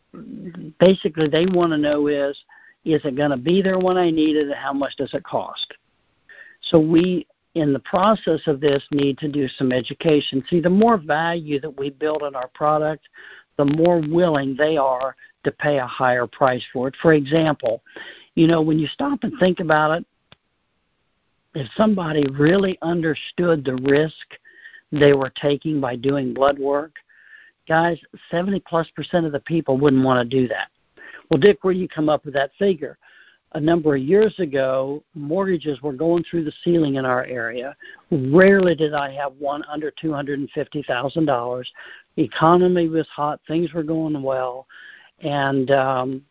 basically 0.80 1.28
they 1.28 1.46
want 1.48 1.72
to 1.72 1.78
know 1.78 2.08
is 2.08 2.38
is 2.86 3.02
it 3.04 3.16
going 3.16 3.32
to 3.32 3.38
be 3.38 3.62
there 3.62 3.80
when 3.80 3.98
i 3.98 4.10
need 4.10 4.36
it 4.36 4.46
and 4.46 4.54
how 4.54 4.74
much 4.74 4.96
does 4.98 5.14
it 5.14 5.24
cost? 5.24 5.74
So 6.62 6.80
we 6.80 7.28
in 7.56 7.74
the 7.74 7.80
process 7.80 8.42
of 8.48 8.60
this 8.60 8.84
need 8.92 9.18
to 9.20 9.28
do 9.28 9.48
some 9.48 9.72
education. 9.72 10.44
See, 10.50 10.60
the 10.60 10.70
more 10.70 10.98
value 10.98 11.60
that 11.60 11.78
we 11.78 11.90
build 11.92 12.24
in 12.24 12.36
our 12.36 12.48
product, 12.50 13.08
the 13.58 13.66
more 13.66 14.00
willing 14.00 14.56
they 14.56 14.78
are 14.78 15.16
to 15.44 15.52
pay 15.52 15.78
a 15.78 15.86
higher 15.86 16.26
price 16.26 16.64
for 16.72 16.88
it. 16.88 16.96
For 17.02 17.14
example, 17.14 17.84
you 18.36 18.48
know, 18.48 18.62
when 18.62 18.80
you 18.80 18.88
stop 18.88 19.20
and 19.24 19.34
think 19.40 19.60
about 19.60 19.92
it, 19.92 20.06
if 21.54 21.70
somebody 21.78 22.26
really 22.32 22.80
understood 22.82 23.64
the 23.64 23.76
risk 23.76 24.16
they 24.92 25.14
were 25.14 25.32
taking 25.40 25.80
by 25.80 25.96
doing 25.96 26.34
blood 26.34 26.58
work, 26.58 26.94
Guys, 27.68 27.98
70 28.30 28.62
plus 28.68 28.90
percent 28.96 29.26
of 29.26 29.32
the 29.32 29.40
people 29.40 29.78
wouldn't 29.78 30.04
want 30.04 30.30
to 30.30 30.42
do 30.42 30.48
that. 30.50 30.70
Well, 31.30 31.40
Dick, 31.40 31.60
where 31.62 31.74
do 31.74 31.80
you 31.80 31.88
come 31.88 32.10
up 32.10 32.26
with 32.26 32.34
that 32.34 32.52
figure? 32.60 32.98
A 33.56 33.60
number 33.60 33.96
of 33.96 34.02
years 34.02 34.34
ago, 34.40 35.04
mortgages 35.14 35.82
were 35.82 35.94
going 35.94 36.24
through 36.24 36.44
the 36.44 36.54
ceiling 36.64 36.96
in 36.96 37.06
our 37.06 37.24
area. 37.26 37.76
Rarely 38.10 38.74
did 38.74 38.96
I 38.96 39.12
have 39.14 39.34
one 39.38 39.64
under 39.70 39.92
$250,000. 39.92 41.66
The 42.16 42.24
economy 42.24 42.90
was 42.90 43.08
hot, 43.10 43.40
things 43.48 43.72
were 43.74 43.84
going 43.84 44.22
well, 44.24 44.66
and 45.20 45.70
um, 45.70 46.22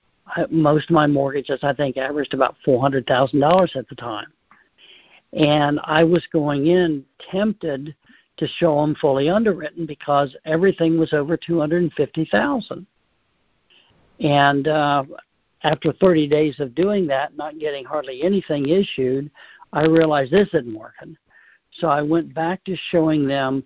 most 0.50 0.90
of 0.90 0.94
my 0.94 1.06
mortgages, 1.06 1.60
I 1.62 1.72
think, 1.72 1.96
averaged 1.96 2.34
about 2.34 2.56
$400,000 2.66 3.76
at 3.76 3.88
the 3.88 3.94
time. 3.94 4.32
And 5.32 5.80
I 5.84 6.04
was 6.04 6.26
going 6.32 6.66
in 6.66 7.04
tempted 7.30 7.94
to 8.36 8.46
show 8.46 8.80
them 8.80 8.94
fully 8.96 9.28
underwritten 9.28 9.86
because 9.86 10.34
everything 10.44 10.98
was 10.98 11.12
over 11.12 11.36
250,000. 11.36 12.86
And 14.20 14.68
uh, 14.68 15.04
after 15.64 15.92
30 15.92 16.28
days 16.28 16.60
of 16.60 16.74
doing 16.74 17.06
that, 17.06 17.36
not 17.36 17.58
getting 17.58 17.84
hardly 17.84 18.22
anything 18.22 18.68
issued, 18.68 19.30
I 19.72 19.84
realized 19.84 20.32
this 20.32 20.48
isn't 20.48 20.74
working. 20.74 21.16
So 21.78 21.88
I 21.88 22.02
went 22.02 22.34
back 22.34 22.64
to 22.64 22.76
showing 22.90 23.26
them 23.26 23.64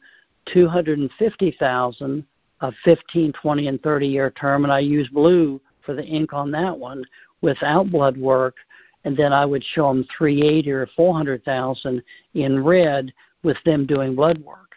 250,000 0.52 2.24
of 2.60 2.74
15, 2.84 3.32
20, 3.32 3.68
and 3.68 3.82
30 3.82 4.06
year 4.06 4.30
term, 4.30 4.64
and 4.64 4.72
I 4.72 4.78
used 4.78 5.12
blue 5.12 5.60
for 5.84 5.94
the 5.94 6.04
ink 6.04 6.32
on 6.32 6.50
that 6.52 6.76
one 6.76 7.04
without 7.40 7.90
blood 7.90 8.16
work, 8.16 8.56
and 9.04 9.16
then 9.16 9.32
I 9.32 9.44
would 9.44 9.64
show 9.64 9.88
them 9.88 10.06
380 10.16 10.70
or 10.70 10.86
400,000 10.96 12.02
in 12.34 12.64
red 12.64 13.12
with 13.42 13.56
them 13.64 13.86
doing 13.86 14.14
blood 14.14 14.38
work. 14.38 14.72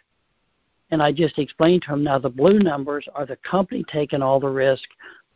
And 0.92 1.02
I 1.02 1.12
just 1.12 1.38
explained 1.38 1.84
to 1.84 1.92
them 1.92 2.04
now 2.04 2.18
the 2.18 2.30
blue 2.30 2.60
numbers 2.60 3.08
are 3.14 3.26
the 3.26 3.38
company 3.38 3.84
taking 3.92 4.22
all 4.22 4.40
the 4.40 4.50
risk, 4.50 4.90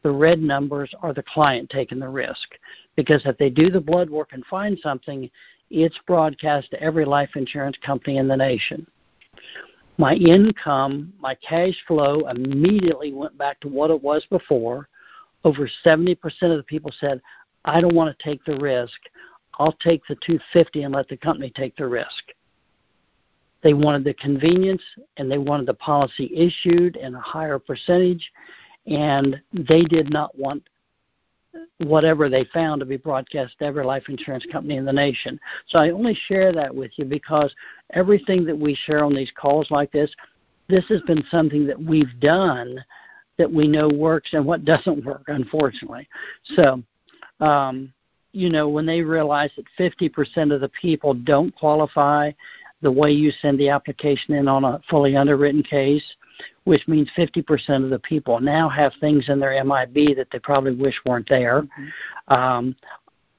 the 0.04 0.12
red 0.12 0.40
numbers 0.40 0.94
are 1.02 1.14
the 1.14 1.24
client 1.24 1.70
taking 1.70 2.00
the 2.00 2.08
risk. 2.08 2.56
Because 2.96 3.22
if 3.26 3.38
they 3.38 3.50
do 3.50 3.70
the 3.70 3.82
blood 3.82 4.10
work 4.10 4.30
and 4.34 4.46
find 4.46 4.78
something, 4.80 5.30
it's 5.70 5.98
broadcast 6.06 6.70
to 6.72 6.82
every 6.82 7.06
life 7.06 7.32
insurance 7.36 7.78
company 7.84 8.18
in 8.18 8.28
the 8.28 8.38
nation. 8.38 8.86
My 9.98 10.16
income, 10.16 11.14
my 11.20 11.36
cash 11.36 11.76
flow 11.88 12.28
immediately 12.28 13.14
went 13.14 13.38
back 13.38 13.60
to 13.62 13.68
what 13.68 13.92
it 13.92 14.02
was 14.02 14.26
before 14.30 14.90
over 15.44 15.70
70% 15.86 16.18
of 16.44 16.58
the 16.58 16.64
people 16.64 16.92
said, 17.00 17.22
I 17.66 17.82
don't 17.82 17.96
want 17.96 18.18
to 18.18 18.24
take 18.24 18.44
the 18.46 18.58
risk. 18.58 19.00
I'll 19.60 19.74
take 19.74 20.02
the 20.08 20.16
250 20.16 20.84
and 20.84 20.96
let 20.96 21.08
the 21.08 21.18
company 21.18 21.52
take 21.56 21.76
the 21.76 21.88
risk. 21.88 22.24
They 23.62 23.74
wanted 23.74 24.04
the 24.04 24.14
convenience 24.16 24.82
and 25.18 25.32
they 25.32 25.38
wanted 25.38 25.68
the 25.68 25.76
policy 25.76 26.32
issued 26.36 26.98
in 26.98 27.16
a 27.16 27.20
higher 27.20 27.60
percentage, 27.60 28.32
and 28.88 29.42
they 29.54 29.84
did 29.84 30.12
not 30.12 30.38
want 30.38 30.64
whatever 31.80 32.30
they 32.30 32.46
found 32.46 32.80
to 32.80 32.86
be 32.86 32.98
broadcast 32.98 33.58
to 33.60 33.66
every 33.66 33.86
life 33.86 34.04
insurance 34.10 34.46
company 34.52 34.78
in 34.78 34.86
the 34.86 34.94
nation. 34.94 35.40
So 35.68 35.80
I 35.80 35.92
only 35.92 36.18
share 36.28 36.52
that 36.54 36.74
with 36.74 36.92
you 36.98 37.06
because 37.06 37.54
everything 37.92 38.46
that 38.46 38.58
we 38.58 38.76
share 38.86 39.04
on 39.04 39.14
these 39.14 39.32
calls 39.36 39.70
like 39.70 39.92
this, 39.92 40.12
this 40.68 40.86
has 40.90 41.02
been 41.02 41.24
something 41.30 41.68
that 41.68 41.82
we've 41.82 42.20
done 42.20 42.84
that 43.38 43.52
we 43.52 43.68
know 43.68 43.90
works 43.90 44.34
and 44.34 44.46
what 44.46 44.66
doesn't 44.66 45.04
work, 45.06 45.24
unfortunately. 45.28 46.08
So, 46.56 46.82
um, 47.40 47.94
you 48.32 48.50
know, 48.50 48.70
when 48.70 48.86
they 48.86 49.02
realize 49.02 49.52
that 49.58 49.66
50% 49.80 50.54
of 50.54 50.62
the 50.62 50.70
people 50.70 51.14
don't 51.14 51.56
qualify 51.56 52.32
the 52.82 52.92
way 52.92 53.12
you 53.12 53.32
send 53.42 53.60
the 53.60 53.70
application 53.70 54.34
in 54.34 54.48
on 54.48 54.64
a 54.64 54.82
fully 54.90 55.16
underwritten 55.16 55.64
case, 55.64 56.04
which 56.64 56.88
means 56.88 57.10
50% 57.18 57.84
of 57.84 57.90
the 57.90 58.00
people 58.00 58.40
now 58.40 58.70
have 58.70 58.94
things 59.00 59.30
in 59.30 59.40
their 59.40 59.64
MIB 59.64 60.16
that 60.16 60.28
they 60.32 60.40
probably 60.40 60.76
wish 60.76 60.96
weren't 61.06 61.28
there. 61.30 61.62
Mm-hmm. 61.62 62.34
Um, 62.34 62.76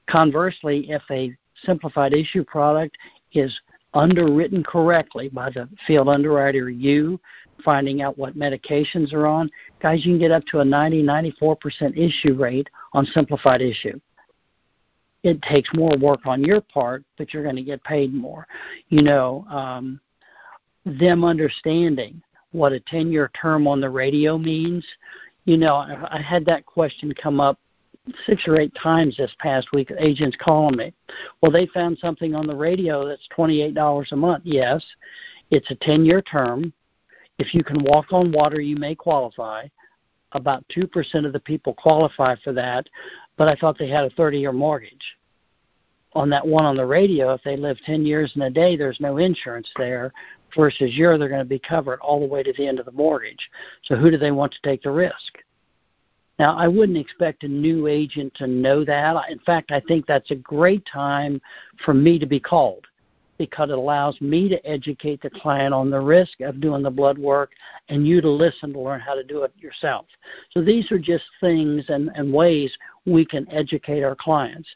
conversely, 0.09 0.89
if 0.89 1.01
a 1.09 1.35
simplified 1.63 2.13
issue 2.13 2.43
product 2.43 2.97
is 3.33 3.59
underwritten 3.93 4.63
correctly 4.63 5.29
by 5.29 5.49
the 5.49 5.69
field 5.87 6.09
underwriter 6.09 6.69
you 6.69 7.19
finding 7.63 8.01
out 8.01 8.17
what 8.17 8.37
medications 8.37 9.13
are 9.13 9.27
on, 9.27 9.49
guys, 9.81 10.05
you 10.05 10.11
can 10.11 10.19
get 10.19 10.31
up 10.31 10.43
to 10.47 10.59
a 10.59 10.65
90, 10.65 11.03
94% 11.03 11.97
issue 11.97 12.35
rate 12.35 12.67
on 12.93 13.05
simplified 13.05 13.61
issue. 13.61 13.99
It 15.23 15.41
takes 15.41 15.69
more 15.73 15.97
work 15.97 16.25
on 16.25 16.43
your 16.43 16.61
part, 16.61 17.03
but 17.17 17.33
you're 17.33 17.43
going 17.43 17.55
to 17.55 17.63
get 17.63 17.83
paid 17.83 18.13
more. 18.13 18.45
You 18.89 19.01
know, 19.01 19.45
um, 19.49 19.99
them 20.85 21.23
understanding 21.23 22.21
what 22.55 22.71
a 22.71 22.79
10 22.79 23.11
year 23.11 23.29
term 23.39 23.67
on 23.67 23.81
the 23.81 23.89
radio 23.89 24.37
means. 24.37 24.85
You 25.45 25.57
know, 25.57 25.75
I 25.75 26.21
had 26.21 26.45
that 26.45 26.65
question 26.65 27.13
come 27.13 27.39
up 27.39 27.59
six 28.25 28.47
or 28.47 28.59
eight 28.59 28.73
times 28.81 29.17
this 29.17 29.33
past 29.39 29.67
week. 29.73 29.91
Agents 29.99 30.37
calling 30.39 30.77
me. 30.77 30.93
Well, 31.41 31.51
they 31.51 31.67
found 31.67 31.97
something 31.97 32.33
on 32.33 32.47
the 32.47 32.55
radio 32.55 33.07
that's 33.07 33.27
$28 33.37 34.11
a 34.11 34.15
month. 34.15 34.43
Yes, 34.45 34.83
it's 35.51 35.69
a 35.69 35.75
10 35.75 36.05
year 36.05 36.21
term. 36.21 36.73
If 37.37 37.53
you 37.53 37.63
can 37.63 37.83
walk 37.83 38.11
on 38.11 38.31
water, 38.31 38.61
you 38.61 38.77
may 38.77 38.95
qualify. 38.95 39.67
About 40.31 40.65
2% 40.75 41.25
of 41.25 41.33
the 41.33 41.39
people 41.39 41.73
qualify 41.73 42.35
for 42.43 42.53
that, 42.53 42.87
but 43.37 43.47
I 43.47 43.55
thought 43.55 43.77
they 43.77 43.89
had 43.89 44.05
a 44.05 44.15
30 44.15 44.39
year 44.39 44.51
mortgage. 44.51 45.17
On 46.13 46.29
that 46.29 46.47
one 46.47 46.65
on 46.65 46.77
the 46.77 46.85
radio, 46.85 47.33
if 47.33 47.43
they 47.43 47.57
live 47.57 47.77
10 47.85 48.05
years 48.05 48.31
in 48.35 48.41
a 48.43 48.49
day, 48.49 48.77
there's 48.77 48.99
no 49.01 49.17
insurance 49.17 49.69
there, 49.77 50.13
versus 50.55 50.95
you're 50.95 51.17
they're 51.17 51.29
going 51.29 51.39
to 51.39 51.45
be 51.45 51.59
covered 51.59 51.99
all 51.99 52.19
the 52.19 52.25
way 52.25 52.43
to 52.43 52.53
the 52.53 52.67
end 52.67 52.79
of 52.79 52.85
the 52.85 52.91
mortgage. 52.91 53.49
So 53.83 53.95
who 53.95 54.11
do 54.11 54.17
they 54.17 54.31
want 54.31 54.53
to 54.53 54.69
take 54.69 54.83
the 54.83 54.91
risk? 54.91 55.39
Now, 56.37 56.57
I 56.57 56.67
wouldn't 56.67 56.97
expect 56.97 57.43
a 57.43 57.47
new 57.47 57.87
agent 57.87 58.33
to 58.35 58.47
know 58.47 58.83
that. 58.83 59.29
In 59.29 59.39
fact, 59.39 59.71
I 59.71 59.79
think 59.81 60.05
that's 60.05 60.31
a 60.31 60.35
great 60.35 60.85
time 60.91 61.41
for 61.85 61.93
me 61.93 62.19
to 62.19 62.25
be 62.25 62.39
called 62.39 62.85
because 63.37 63.69
it 63.69 63.77
allows 63.77 64.19
me 64.21 64.47
to 64.49 64.65
educate 64.65 65.21
the 65.21 65.29
client 65.29 65.73
on 65.73 65.89
the 65.89 65.99
risk 65.99 66.39
of 66.41 66.61
doing 66.61 66.81
the 66.81 66.89
blood 66.89 67.17
work 67.17 67.51
and 67.89 68.07
you 68.07 68.21
to 68.21 68.29
listen 68.29 68.71
to 68.73 68.79
learn 68.79 68.99
how 68.99 69.13
to 69.13 69.23
do 69.23 69.43
it 69.43 69.51
yourself. 69.57 70.05
So 70.51 70.61
these 70.61 70.89
are 70.91 70.99
just 70.99 71.25
things 71.41 71.85
and, 71.89 72.09
and 72.15 72.33
ways 72.33 72.71
we 73.05 73.25
can 73.25 73.49
educate 73.51 74.03
our 74.03 74.15
clients. 74.15 74.69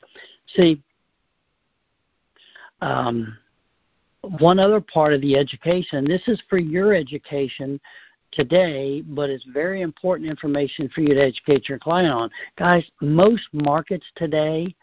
See, 0.56 0.82
um, 2.82 3.38
one 4.22 4.60
other 4.60 4.82
part 4.82 5.14
of 5.14 5.22
the 5.22 5.38
education, 5.38 6.06
this 6.06 6.22
is 6.28 6.42
for 6.50 6.58
your 6.58 6.94
education 6.94 7.80
today, 8.32 9.02
but 9.02 9.30
it's 9.30 9.46
very 9.46 9.82
important 9.82 10.30
information 10.30 10.90
for 10.90 11.02
you 11.02 11.14
to 11.14 11.22
educate 11.22 11.68
your 11.68 11.80
client 11.80 12.14
on. 12.14 12.30
Guys, 12.58 12.86
most 13.02 13.48
markets 13.54 14.06
today, 14.16 14.74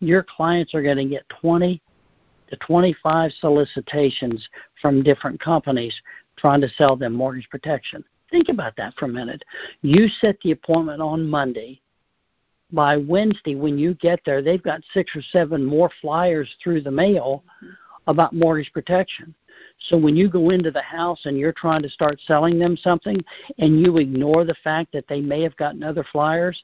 your 0.00 0.24
clients 0.24 0.74
are 0.74 0.82
going 0.82 0.96
to 0.96 1.04
get 1.04 1.28
20 1.40 1.80
to 2.48 2.56
25 2.56 3.32
solicitations 3.40 4.48
from 4.80 5.02
different 5.02 5.40
companies 5.40 5.94
trying 6.36 6.60
to 6.60 6.68
sell 6.70 6.96
them 6.96 7.12
mortgage 7.12 7.48
protection. 7.48 8.04
Think 8.30 8.48
about 8.48 8.76
that 8.76 8.94
for 8.94 9.06
a 9.06 9.08
minute. 9.08 9.42
You 9.82 10.08
set 10.20 10.38
the 10.42 10.52
appointment 10.52 11.00
on 11.00 11.28
Monday. 11.28 11.80
By 12.72 12.96
Wednesday, 12.96 13.54
when 13.54 13.78
you 13.78 13.94
get 13.94 14.20
there, 14.26 14.42
they've 14.42 14.62
got 14.62 14.80
six 14.92 15.14
or 15.14 15.22
seven 15.22 15.64
more 15.64 15.88
flyers 16.00 16.52
through 16.62 16.82
the 16.82 16.90
mail 16.90 17.44
about 18.06 18.32
mortgage 18.32 18.72
protection. 18.72 19.34
So 19.88 19.96
when 19.96 20.16
you 20.16 20.28
go 20.28 20.50
into 20.50 20.70
the 20.70 20.82
house 20.82 21.26
and 21.26 21.36
you're 21.36 21.52
trying 21.52 21.82
to 21.82 21.88
start 21.88 22.20
selling 22.26 22.58
them 22.58 22.76
something 22.76 23.22
and 23.58 23.80
you 23.80 23.98
ignore 23.98 24.44
the 24.44 24.56
fact 24.64 24.92
that 24.92 25.06
they 25.08 25.20
may 25.20 25.42
have 25.42 25.56
gotten 25.56 25.82
other 25.82 26.04
flyers, 26.12 26.62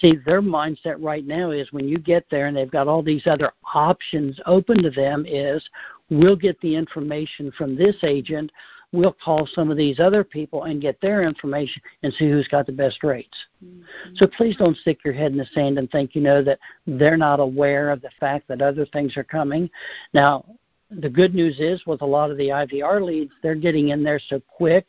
See, 0.00 0.16
their 0.26 0.42
mindset 0.42 0.96
right 0.98 1.24
now 1.24 1.50
is 1.50 1.72
when 1.72 1.88
you 1.88 1.98
get 1.98 2.26
there 2.30 2.46
and 2.46 2.56
they've 2.56 2.70
got 2.70 2.88
all 2.88 3.02
these 3.02 3.26
other 3.26 3.52
options 3.74 4.40
open 4.46 4.82
to 4.82 4.90
them 4.90 5.24
is 5.26 5.64
we'll 6.10 6.36
get 6.36 6.60
the 6.60 6.74
information 6.74 7.52
from 7.52 7.76
this 7.76 7.96
agent, 8.02 8.50
we'll 8.92 9.16
call 9.24 9.46
some 9.46 9.70
of 9.70 9.76
these 9.76 10.00
other 10.00 10.24
people 10.24 10.64
and 10.64 10.82
get 10.82 11.00
their 11.00 11.22
information 11.22 11.80
and 12.02 12.12
see 12.14 12.28
who's 12.28 12.48
got 12.48 12.66
the 12.66 12.72
best 12.72 13.04
rates. 13.04 13.36
Mm-hmm. 13.64 14.14
So 14.16 14.26
please 14.26 14.56
don't 14.56 14.76
stick 14.76 14.98
your 15.04 15.14
head 15.14 15.32
in 15.32 15.38
the 15.38 15.46
sand 15.46 15.78
and 15.78 15.90
think 15.90 16.14
you 16.14 16.20
know 16.20 16.42
that 16.42 16.58
they're 16.86 17.16
not 17.16 17.38
aware 17.38 17.90
of 17.90 18.02
the 18.02 18.10
fact 18.18 18.48
that 18.48 18.62
other 18.62 18.86
things 18.86 19.16
are 19.16 19.24
coming. 19.24 19.70
Now, 20.12 20.44
the 20.90 21.08
good 21.08 21.34
news 21.34 21.58
is 21.60 21.84
with 21.86 22.02
a 22.02 22.06
lot 22.06 22.30
of 22.30 22.36
the 22.36 22.48
IVR 22.48 23.02
leads, 23.02 23.32
they're 23.42 23.54
getting 23.54 23.88
in 23.88 24.02
there 24.02 24.20
so 24.28 24.40
quick 24.40 24.86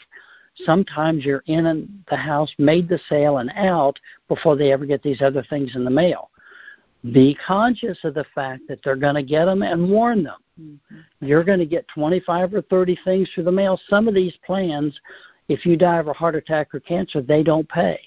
sometimes 0.64 1.26
you're 1.26 1.44
in 1.48 2.04
the 2.10 2.16
house, 2.16 2.54
made 2.58 2.88
the 2.88 3.00
sale, 3.10 3.38
and 3.38 3.52
out 3.56 4.00
before 4.28 4.56
they 4.56 4.72
ever 4.72 4.86
get 4.86 5.04
these 5.04 5.22
other 5.22 5.44
things 5.50 5.76
in 5.76 5.84
the 5.84 5.92
mail. 5.92 6.30
Be 7.12 7.38
conscious 7.46 8.00
of 8.04 8.14
the 8.14 8.26
fact 8.34 8.64
that 8.68 8.80
they're 8.84 8.96
going 8.96 9.16
to 9.16 9.24
get 9.24 9.46
them 9.46 9.62
and 9.62 9.90
warn 9.90 10.24
them. 10.24 10.40
Mm-hmm. 10.60 11.26
You're 11.26 11.44
going 11.44 11.60
to 11.60 11.66
get 11.66 11.88
25 11.90 12.54
or 12.54 12.62
30 12.64 12.98
things 13.04 13.30
through 13.34 13.44
the 13.44 13.52
mail. 13.52 13.80
Some 13.90 14.08
of 14.08 14.16
these 14.16 14.36
plans, 14.46 14.98
if 15.48 15.66
you 15.66 15.78
die 15.78 15.98
of 15.98 16.08
a 16.08 16.14
heart 16.14 16.36
attack 16.36 16.74
or 16.74 16.80
cancer, 16.80 17.22
they 17.22 17.44
don't 17.44 17.68
pay. 17.70 18.00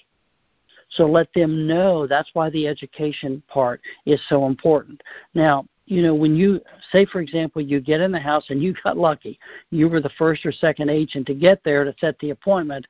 So 0.93 1.05
let 1.05 1.31
them 1.33 1.67
know 1.67 2.07
that's 2.07 2.31
why 2.33 2.49
the 2.49 2.67
education 2.67 3.43
part 3.47 3.79
is 4.07 4.19
so 4.27 4.47
important. 4.47 5.01
Now, 5.35 5.65
you 5.89 6.03
know, 6.03 6.13
when 6.13 6.35
you 6.35 6.61
say, 6.91 7.03
for 7.05 7.19
example, 7.19 7.63
you 7.63 7.81
get 7.81 7.99
in 7.99 8.11
the 8.11 8.19
house 8.19 8.45
and 8.49 8.61
you 8.61 8.75
got 8.83 8.95
lucky, 8.95 9.39
you 9.71 9.89
were 9.89 9.99
the 9.99 10.11
first 10.19 10.45
or 10.45 10.51
second 10.51 10.89
agent 10.89 11.25
to 11.27 11.33
get 11.33 11.63
there 11.63 11.83
to 11.83 11.95
set 11.99 12.17
the 12.19 12.29
appointment, 12.29 12.85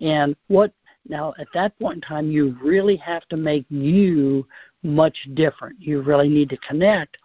And 0.00 0.36
what 0.46 0.72
now 1.08 1.34
at 1.38 1.48
that 1.52 1.76
point 1.80 1.96
in 1.96 2.00
time, 2.00 2.30
you 2.30 2.56
really 2.62 2.96
have 2.96 3.26
to 3.28 3.36
make 3.36 3.66
you 3.68 4.46
much 4.84 5.16
different. 5.34 5.80
You 5.80 6.00
really 6.00 6.28
need 6.28 6.48
to 6.50 6.56
connect, 6.58 7.18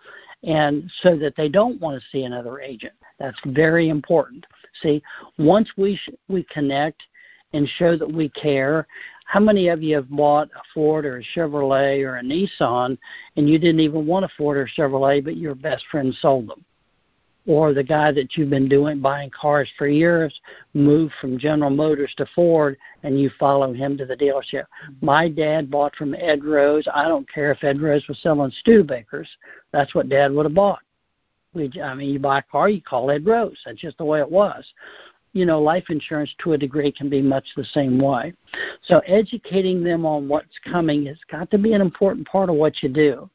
and 0.43 0.91
so 1.03 1.15
that 1.17 1.35
they 1.37 1.47
don't 1.47 1.79
want 1.79 2.01
to 2.01 2.09
see 2.09 2.23
another 2.23 2.59
agent. 2.59 2.93
That's 3.19 3.39
very 3.45 3.89
important. 3.89 4.47
See, 4.81 5.01
once 5.37 5.69
we 5.77 5.95
sh- 5.95 6.09
we 6.27 6.43
connect 6.45 7.03
and 7.53 7.67
show 7.67 7.95
that 7.97 8.11
we 8.11 8.29
care, 8.29 8.87
how 9.29 9.39
many 9.39 9.67
of 9.67 9.83
you 9.83 9.95
have 9.95 10.09
bought 10.09 10.49
a 10.55 10.61
Ford 10.73 11.05
or 11.05 11.19
a 11.19 11.23
Chevrolet 11.35 12.03
or 12.03 12.17
a 12.17 12.23
Nissan 12.23 12.97
and 13.37 13.47
you 13.47 13.59
didn't 13.59 13.79
even 13.79 14.07
want 14.07 14.25
a 14.25 14.29
Ford 14.35 14.57
or 14.57 14.67
Chevrolet, 14.67 15.23
but 15.23 15.37
your 15.37 15.53
best 15.53 15.85
friend 15.91 16.13
sold 16.19 16.49
them? 16.49 16.65
or 17.49 17.73
the 17.73 17.83
guy 17.83 18.11
that 18.11 18.37
you've 18.37 18.51
been 18.51 18.69
doing 18.69 18.99
buying 18.99 19.31
cars 19.31 19.67
for 19.75 19.87
years 19.87 20.39
moved 20.75 21.13
from 21.19 21.39
General 21.39 21.71
Motors 21.71 22.13
to 22.17 22.25
Ford 22.35 22.77
and 23.01 23.19
you 23.19 23.31
follow 23.39 23.73
him 23.73 23.97
to 23.97 24.05
the 24.05 24.15
dealership. 24.15 24.65
My 25.01 25.29
dad 25.29 25.71
bought 25.71 25.95
from 25.95 26.13
Ed 26.13 26.43
Rose. 26.43 26.87
I 26.93 27.07
don't 27.07 27.27
care 27.31 27.51
if 27.51 27.63
Ed 27.63 27.81
Rose 27.81 28.07
was 28.07 28.19
selling 28.21 28.51
Studebakers. 28.63 29.25
That's 29.71 29.95
what 29.95 30.09
dad 30.09 30.31
would 30.31 30.45
have 30.45 30.53
bought. 30.53 30.83
We, 31.55 31.71
I 31.81 31.95
mean, 31.95 32.11
you 32.11 32.19
buy 32.19 32.39
a 32.39 32.43
car, 32.43 32.69
you 32.69 32.81
call 32.83 33.09
Ed 33.09 33.25
Rose. 33.25 33.57
That's 33.65 33.81
just 33.81 33.97
the 33.97 34.05
way 34.05 34.19
it 34.19 34.29
was. 34.29 34.63
You 35.33 35.45
know, 35.45 35.61
life 35.61 35.85
insurance 35.89 36.33
to 36.39 36.53
a 36.53 36.57
degree 36.57 36.91
can 36.91 37.09
be 37.09 37.21
much 37.21 37.45
the 37.55 37.63
same 37.63 37.99
way. 37.99 38.33
So 38.83 38.99
educating 38.99 39.83
them 39.83 40.05
on 40.05 40.27
what's 40.27 40.57
coming 40.65 41.05
has 41.05 41.19
got 41.29 41.51
to 41.51 41.57
be 41.57 41.73
an 41.73 41.81
important 41.81 42.27
part 42.27 42.49
of 42.49 42.55
what 42.55 42.81
you 42.81 42.89
do. 42.89 43.29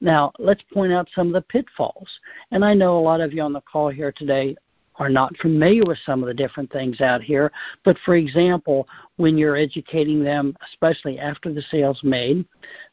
Now, 0.00 0.32
let's 0.38 0.62
point 0.72 0.92
out 0.92 1.08
some 1.14 1.28
of 1.28 1.32
the 1.32 1.42
pitfalls. 1.42 2.08
And 2.50 2.64
I 2.64 2.74
know 2.74 2.98
a 2.98 3.00
lot 3.00 3.20
of 3.20 3.32
you 3.32 3.42
on 3.42 3.52
the 3.52 3.60
call 3.60 3.88
here 3.88 4.12
today 4.12 4.56
are 4.96 5.08
not 5.08 5.36
familiar 5.36 5.82
with 5.86 5.98
some 6.04 6.22
of 6.22 6.26
the 6.26 6.34
different 6.34 6.70
things 6.72 7.00
out 7.00 7.22
here. 7.22 7.52
But 7.84 7.96
for 8.04 8.16
example, 8.16 8.88
when 9.16 9.38
you're 9.38 9.56
educating 9.56 10.22
them, 10.22 10.56
especially 10.72 11.18
after 11.18 11.52
the 11.52 11.62
sale's 11.70 12.02
made, 12.02 12.44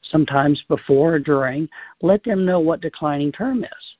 sometimes 0.04 0.64
before 0.68 1.16
or 1.16 1.20
during, 1.20 1.68
let 2.02 2.24
them 2.24 2.46
know 2.46 2.60
what 2.60 2.82
declining 2.82 3.32
term 3.32 3.64
is. 3.64 3.96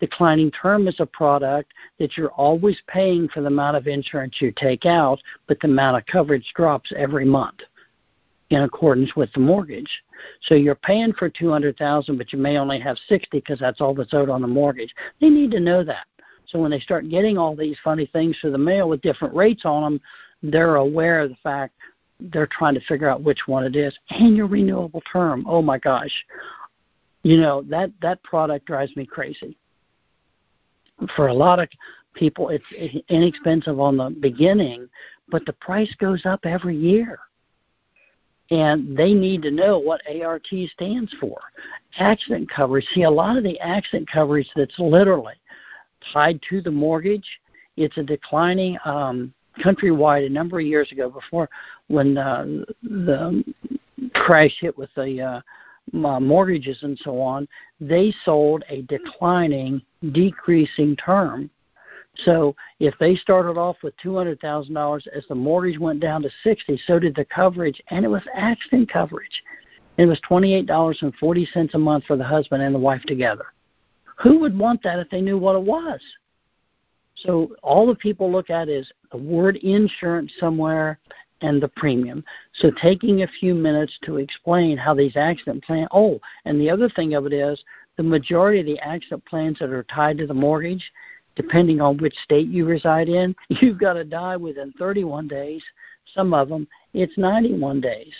Declining 0.00 0.50
term 0.52 0.86
is 0.86 1.00
a 1.00 1.06
product 1.06 1.72
that 1.98 2.16
you're 2.16 2.30
always 2.30 2.78
paying 2.86 3.28
for 3.28 3.40
the 3.40 3.48
amount 3.48 3.76
of 3.76 3.86
insurance 3.86 4.36
you 4.40 4.52
take 4.56 4.86
out, 4.86 5.20
but 5.46 5.58
the 5.60 5.66
amount 5.66 5.96
of 5.96 6.06
coverage 6.06 6.52
drops 6.54 6.92
every 6.96 7.24
month 7.24 7.60
in 8.50 8.62
accordance 8.62 9.14
with 9.16 9.30
the 9.32 9.40
mortgage. 9.40 9.90
So 10.42 10.54
you're 10.54 10.74
paying 10.74 11.12
for 11.12 11.28
200,000 11.28 12.16
but 12.16 12.32
you 12.32 12.38
may 12.38 12.56
only 12.56 12.80
have 12.80 12.96
60 13.08 13.28
because 13.32 13.58
that's 13.58 13.80
all 13.80 13.94
that's 13.94 14.14
owed 14.14 14.30
on 14.30 14.40
the 14.40 14.48
mortgage. 14.48 14.94
They 15.20 15.28
need 15.28 15.50
to 15.50 15.60
know 15.60 15.84
that. 15.84 16.06
So 16.46 16.58
when 16.58 16.70
they 16.70 16.80
start 16.80 17.10
getting 17.10 17.36
all 17.36 17.54
these 17.54 17.76
funny 17.84 18.06
things 18.06 18.38
through 18.40 18.52
the 18.52 18.58
mail 18.58 18.88
with 18.88 19.02
different 19.02 19.34
rates 19.34 19.62
on 19.64 19.82
them, 19.82 20.00
they're 20.42 20.76
aware 20.76 21.20
of 21.20 21.30
the 21.30 21.36
fact 21.42 21.74
they're 22.20 22.48
trying 22.50 22.74
to 22.74 22.80
figure 22.82 23.08
out 23.08 23.22
which 23.22 23.40
one 23.46 23.64
it 23.64 23.76
is. 23.76 23.96
And 24.10 24.36
your 24.36 24.46
renewable 24.46 25.02
term. 25.12 25.44
Oh 25.46 25.60
my 25.60 25.78
gosh. 25.78 26.12
You 27.22 27.36
know, 27.38 27.62
that 27.68 27.92
that 28.00 28.22
product 28.22 28.66
drives 28.66 28.94
me 28.96 29.04
crazy. 29.04 29.58
For 31.14 31.28
a 31.28 31.34
lot 31.34 31.60
of 31.60 31.68
people 32.14 32.48
it's 32.48 33.04
inexpensive 33.08 33.78
on 33.78 33.96
the 33.96 34.10
beginning, 34.10 34.88
but 35.28 35.44
the 35.46 35.52
price 35.54 35.92
goes 35.98 36.24
up 36.24 36.40
every 36.44 36.76
year 36.76 37.20
and 38.50 38.96
they 38.96 39.12
need 39.12 39.42
to 39.42 39.50
know 39.50 39.78
what 39.78 40.00
ART 40.22 40.46
stands 40.72 41.14
for. 41.20 41.38
Accident 41.98 42.50
coverage. 42.50 42.86
See, 42.94 43.02
a 43.02 43.10
lot 43.10 43.36
of 43.36 43.44
the 43.44 43.58
accident 43.60 44.08
coverage 44.10 44.48
that's 44.56 44.78
literally 44.78 45.34
tied 46.12 46.40
to 46.48 46.60
the 46.60 46.70
mortgage, 46.70 47.26
it's 47.76 47.98
a 47.98 48.02
declining 48.02 48.78
um, 48.84 49.32
countrywide 49.62 50.26
a 50.26 50.30
number 50.30 50.60
of 50.60 50.66
years 50.66 50.90
ago 50.92 51.10
before 51.10 51.48
when 51.88 52.16
uh, 52.16 52.44
the 52.82 53.44
crash 54.14 54.54
hit 54.60 54.76
with 54.78 54.90
the 54.94 55.20
uh, 55.20 55.40
Uh, 55.94 56.20
mortgages 56.20 56.78
and 56.82 56.98
so 56.98 57.20
on, 57.20 57.46
they 57.80 58.12
sold 58.24 58.64
a 58.68 58.82
declining, 58.82 59.80
decreasing 60.12 60.96
term 60.96 61.50
so 62.24 62.56
if 62.80 62.94
they 62.98 63.14
started 63.14 63.58
off 63.58 63.76
with 63.82 63.96
two 63.96 64.16
hundred 64.16 64.40
thousand 64.40 64.74
dollars, 64.74 65.06
as 65.14 65.24
the 65.28 65.34
mortgage 65.34 65.78
went 65.78 66.00
down 66.00 66.22
to 66.22 66.30
sixty, 66.42 66.80
so 66.86 66.98
did 66.98 67.14
the 67.14 67.24
coverage, 67.24 67.80
and 67.90 68.04
it 68.04 68.08
was 68.08 68.22
accident 68.34 68.90
coverage. 68.90 69.42
It 69.98 70.06
was 70.06 70.20
twenty 70.20 70.54
eight 70.54 70.66
dollars 70.66 70.98
and 71.02 71.14
forty 71.16 71.46
cents 71.46 71.74
a 71.74 71.78
month 71.78 72.04
for 72.04 72.16
the 72.16 72.24
husband 72.24 72.62
and 72.62 72.74
the 72.74 72.78
wife 72.78 73.02
together. 73.02 73.46
Who 74.22 74.38
would 74.40 74.58
want 74.58 74.82
that 74.82 74.98
if 74.98 75.08
they 75.10 75.20
knew 75.20 75.38
what 75.38 75.56
it 75.56 75.62
was? 75.62 76.00
So 77.16 77.54
all 77.62 77.86
the 77.86 77.94
people 77.94 78.30
look 78.30 78.50
at 78.50 78.68
is 78.68 78.90
the 79.10 79.18
word 79.18 79.56
insurance 79.56 80.32
somewhere 80.38 80.98
and 81.40 81.62
the 81.62 81.68
premium. 81.68 82.24
So 82.54 82.70
taking 82.82 83.22
a 83.22 83.28
few 83.40 83.54
minutes 83.54 83.96
to 84.04 84.16
explain 84.16 84.76
how 84.76 84.94
these 84.94 85.16
accident 85.16 85.64
plans. 85.64 85.88
Oh, 85.92 86.20
and 86.44 86.60
the 86.60 86.70
other 86.70 86.88
thing 86.88 87.14
of 87.14 87.26
it 87.26 87.32
is 87.32 87.62
the 87.96 88.02
majority 88.02 88.60
of 88.60 88.66
the 88.66 88.78
accident 88.80 89.24
plans 89.24 89.58
that 89.60 89.70
are 89.70 89.84
tied 89.84 90.18
to 90.18 90.26
the 90.26 90.34
mortgage 90.34 90.92
depending 91.38 91.80
on 91.80 91.96
which 91.98 92.16
state 92.24 92.48
you 92.48 92.66
reside 92.66 93.08
in, 93.08 93.34
you've 93.48 93.78
got 93.78 93.94
to 93.94 94.04
die 94.04 94.36
within 94.36 94.72
31 94.72 95.28
days. 95.28 95.62
Some 96.14 96.34
of 96.34 96.48
them, 96.48 96.66
it's 96.92 97.16
91 97.16 97.80
days. 97.80 98.12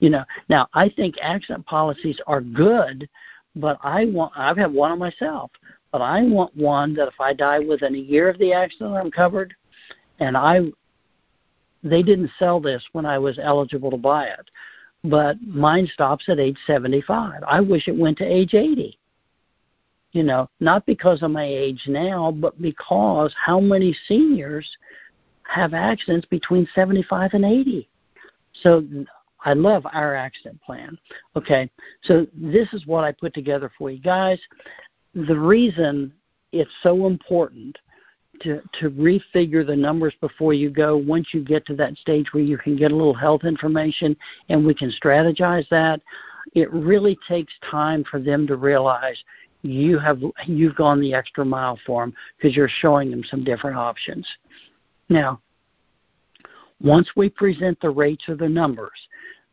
You 0.00 0.10
know, 0.10 0.24
now 0.48 0.66
I 0.74 0.88
think 0.88 1.14
accident 1.20 1.66
policies 1.66 2.18
are 2.26 2.40
good, 2.40 3.08
but 3.54 3.78
I 3.82 4.06
want 4.06 4.32
I've 4.34 4.56
had 4.56 4.72
one 4.72 4.90
of 4.90 4.98
myself, 4.98 5.50
but 5.92 6.00
I 6.00 6.22
want 6.22 6.56
one 6.56 6.94
that 6.94 7.06
if 7.06 7.20
I 7.20 7.32
die 7.32 7.60
within 7.60 7.94
a 7.94 7.98
year 7.98 8.28
of 8.28 8.38
the 8.38 8.52
accident, 8.52 8.96
I'm 8.96 9.10
covered. 9.10 9.54
And 10.18 10.36
I, 10.36 10.60
they 11.84 12.02
didn't 12.02 12.30
sell 12.38 12.60
this 12.60 12.84
when 12.92 13.06
I 13.06 13.18
was 13.18 13.38
eligible 13.40 13.90
to 13.92 13.96
buy 13.96 14.26
it, 14.26 14.50
but 15.04 15.40
mine 15.42 15.88
stops 15.92 16.24
at 16.28 16.40
age 16.40 16.58
75. 16.66 17.42
I 17.46 17.60
wish 17.60 17.86
it 17.86 17.96
went 17.96 18.18
to 18.18 18.24
age 18.24 18.54
80 18.54 18.98
you 20.14 20.22
know, 20.22 20.48
not 20.60 20.86
because 20.86 21.22
of 21.22 21.32
my 21.32 21.44
age 21.44 21.82
now, 21.88 22.30
but 22.30 22.60
because 22.62 23.34
how 23.34 23.58
many 23.58 23.94
seniors 24.06 24.64
have 25.42 25.74
accidents 25.74 26.26
between 26.26 26.66
75 26.74 27.34
and 27.34 27.44
80. 27.44 27.88
So 28.62 28.84
I 29.44 29.52
love 29.52 29.84
our 29.92 30.14
accident 30.14 30.62
plan. 30.62 30.96
Okay, 31.36 31.68
so 32.02 32.26
this 32.32 32.72
is 32.72 32.86
what 32.86 33.04
I 33.04 33.12
put 33.12 33.34
together 33.34 33.70
for 33.76 33.90
you 33.90 34.00
guys. 34.00 34.38
The 35.14 35.38
reason 35.38 36.12
it's 36.52 36.70
so 36.82 37.06
important 37.06 37.76
to, 38.40 38.60
to 38.80 38.90
refigure 38.90 39.66
the 39.66 39.76
numbers 39.76 40.14
before 40.20 40.52
you 40.52 40.70
go 40.70 40.96
once 40.96 41.28
you 41.32 41.42
get 41.42 41.64
to 41.66 41.74
that 41.76 41.96
stage 41.96 42.26
where 42.32 42.42
you 42.42 42.58
can 42.58 42.76
get 42.76 42.92
a 42.92 42.96
little 42.96 43.14
health 43.14 43.44
information 43.44 44.16
and 44.48 44.64
we 44.64 44.74
can 44.74 44.92
strategize 45.02 45.68
that 45.70 46.00
it 46.54 46.72
really 46.72 47.18
takes 47.26 47.52
time 47.70 48.04
for 48.10 48.20
them 48.20 48.46
to 48.46 48.56
realize 48.56 49.16
you 49.62 49.98
have 49.98 50.20
you've 50.46 50.76
gone 50.76 51.00
the 51.00 51.14
extra 51.14 51.44
mile 51.44 51.78
for 51.86 52.02
them 52.02 52.14
because 52.36 52.54
you're 52.54 52.68
showing 52.68 53.10
them 53.10 53.24
some 53.24 53.42
different 53.42 53.76
options. 53.76 54.28
Now, 55.08 55.40
once 56.82 57.08
we 57.16 57.30
present 57.30 57.80
the 57.80 57.90
rates 57.90 58.24
or 58.28 58.36
the 58.36 58.48
numbers, 58.48 58.98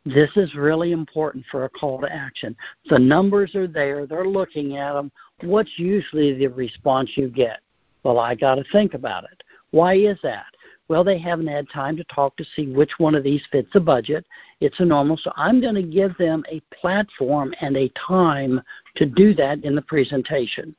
this 0.04 0.30
is 0.36 0.54
really 0.54 0.92
important 0.92 1.44
for 1.50 1.64
a 1.64 1.70
call 1.70 2.00
to 2.00 2.12
action. 2.12 2.56
The 2.90 2.98
numbers 2.98 3.54
are 3.54 3.68
there, 3.68 4.06
they're 4.06 4.26
looking 4.26 4.76
at 4.76 4.92
them. 4.92 5.10
What's 5.42 5.78
usually 5.78 6.34
the 6.34 6.48
response 6.48 7.10
you 7.14 7.28
get? 7.28 7.60
Well, 8.04 8.18
I 8.18 8.34
got 8.34 8.56
to 8.56 8.64
think 8.72 8.94
about 8.94 9.24
it. 9.24 9.42
Why 9.70 9.94
is 9.94 10.18
that? 10.22 10.46
Well, 10.88 11.04
they 11.04 11.18
haven't 11.18 11.46
had 11.46 11.70
time 11.70 11.96
to 11.96 12.04
talk 12.04 12.36
to 12.36 12.44
see 12.54 12.66
which 12.66 12.98
one 12.98 13.14
of 13.14 13.24
these 13.24 13.42
fits 13.50 13.68
the 13.72 13.80
budget. 13.80 14.26
It's 14.60 14.80
a 14.80 14.84
normal. 14.84 15.16
So 15.16 15.32
I'm 15.36 15.60
going 15.60 15.74
to 15.74 15.82
give 15.82 16.16
them 16.18 16.44
a 16.50 16.60
platform 16.74 17.54
and 17.60 17.76
a 17.76 17.90
time 18.06 18.60
to 18.96 19.06
do 19.06 19.32
that 19.34 19.64
in 19.64 19.74
the 19.74 19.82
presentation. 19.82 20.74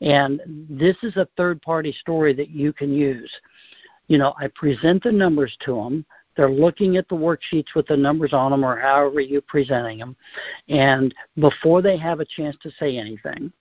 And 0.00 0.40
this 0.70 0.96
is 1.02 1.16
a 1.16 1.28
third 1.36 1.60
party 1.60 1.92
story 1.92 2.32
that 2.34 2.50
you 2.50 2.72
can 2.72 2.94
use. 2.94 3.30
You 4.08 4.18
know, 4.18 4.34
I 4.38 4.48
present 4.54 5.02
the 5.02 5.12
numbers 5.12 5.54
to 5.66 5.74
them. 5.74 6.06
They're 6.36 6.50
looking 6.50 6.96
at 6.96 7.08
the 7.08 7.16
worksheets 7.16 7.74
with 7.74 7.86
the 7.86 7.96
numbers 7.96 8.32
on 8.32 8.52
them 8.52 8.64
or 8.64 8.78
however 8.78 9.20
you're 9.20 9.42
presenting 9.42 9.98
them. 9.98 10.16
And 10.68 11.14
before 11.38 11.82
they 11.82 11.98
have 11.98 12.20
a 12.20 12.24
chance 12.24 12.56
to 12.62 12.70
say 12.78 12.96
anything, 12.96 13.52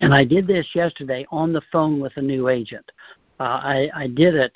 and 0.00 0.14
I 0.14 0.24
did 0.24 0.46
this 0.46 0.66
yesterday 0.74 1.26
on 1.30 1.52
the 1.52 1.62
phone 1.70 2.00
with 2.00 2.12
a 2.16 2.22
new 2.22 2.48
agent. 2.48 2.90
Uh, 3.40 3.42
I, 3.42 3.90
I 3.94 4.06
did 4.06 4.34
it. 4.34 4.52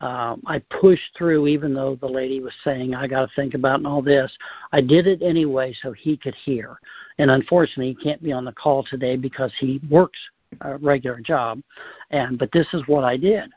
Um, 0.00 0.42
I 0.46 0.58
pushed 0.80 1.16
through, 1.16 1.46
even 1.46 1.72
though 1.72 1.96
the 1.96 2.06
lady 2.06 2.40
was 2.40 2.52
saying 2.64 2.94
I 2.94 3.06
got 3.06 3.26
to 3.26 3.34
think 3.34 3.54
about 3.54 3.78
and 3.78 3.86
all 3.86 4.02
this. 4.02 4.30
I 4.72 4.82
did 4.82 5.06
it 5.06 5.22
anyway 5.22 5.74
so 5.82 5.92
he 5.92 6.16
could 6.16 6.34
hear. 6.34 6.78
And 7.18 7.30
unfortunately, 7.30 7.96
he 7.98 8.04
can't 8.04 8.22
be 8.22 8.32
on 8.32 8.44
the 8.44 8.52
call 8.52 8.84
today 8.84 9.16
because 9.16 9.52
he 9.58 9.80
works 9.90 10.18
a 10.60 10.76
regular 10.76 11.20
job. 11.20 11.62
And 12.10 12.38
but 12.38 12.52
this 12.52 12.66
is 12.74 12.82
what 12.86 13.04
I 13.04 13.16
did. 13.16 13.50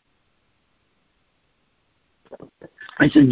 I 3.00 3.08
said, 3.10 3.30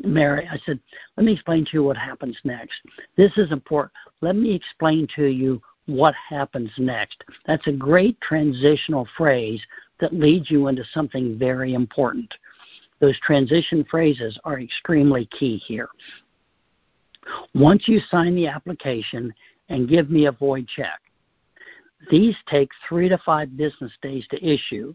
Mary, 0.00 0.48
I 0.50 0.58
said, 0.66 0.80
let 1.16 1.24
me 1.24 1.32
explain 1.32 1.64
to 1.64 1.70
you 1.74 1.84
what 1.84 1.96
happens 1.96 2.36
next. 2.44 2.80
This 3.16 3.32
is 3.36 3.52
important. 3.52 3.92
Let 4.20 4.34
me 4.34 4.52
explain 4.52 5.06
to 5.14 5.26
you 5.26 5.62
what 5.86 6.14
happens 6.28 6.70
next. 6.78 7.24
That's 7.46 7.66
a 7.66 7.72
great 7.72 8.20
transitional 8.20 9.08
phrase 9.16 9.62
that 10.00 10.12
leads 10.12 10.50
you 10.50 10.68
into 10.68 10.84
something 10.92 11.38
very 11.38 11.74
important. 11.74 12.32
Those 13.00 13.18
transition 13.20 13.84
phrases 13.90 14.38
are 14.44 14.60
extremely 14.60 15.26
key 15.26 15.56
here. 15.58 15.88
Once 17.54 17.88
you 17.88 18.00
sign 18.10 18.34
the 18.34 18.46
application 18.46 19.32
and 19.68 19.88
give 19.88 20.10
me 20.10 20.26
a 20.26 20.32
void 20.32 20.66
check, 20.68 21.00
these 22.10 22.36
take 22.48 22.70
three 22.88 23.08
to 23.08 23.18
five 23.18 23.56
business 23.56 23.92
days 24.02 24.26
to 24.30 24.44
issue. 24.44 24.94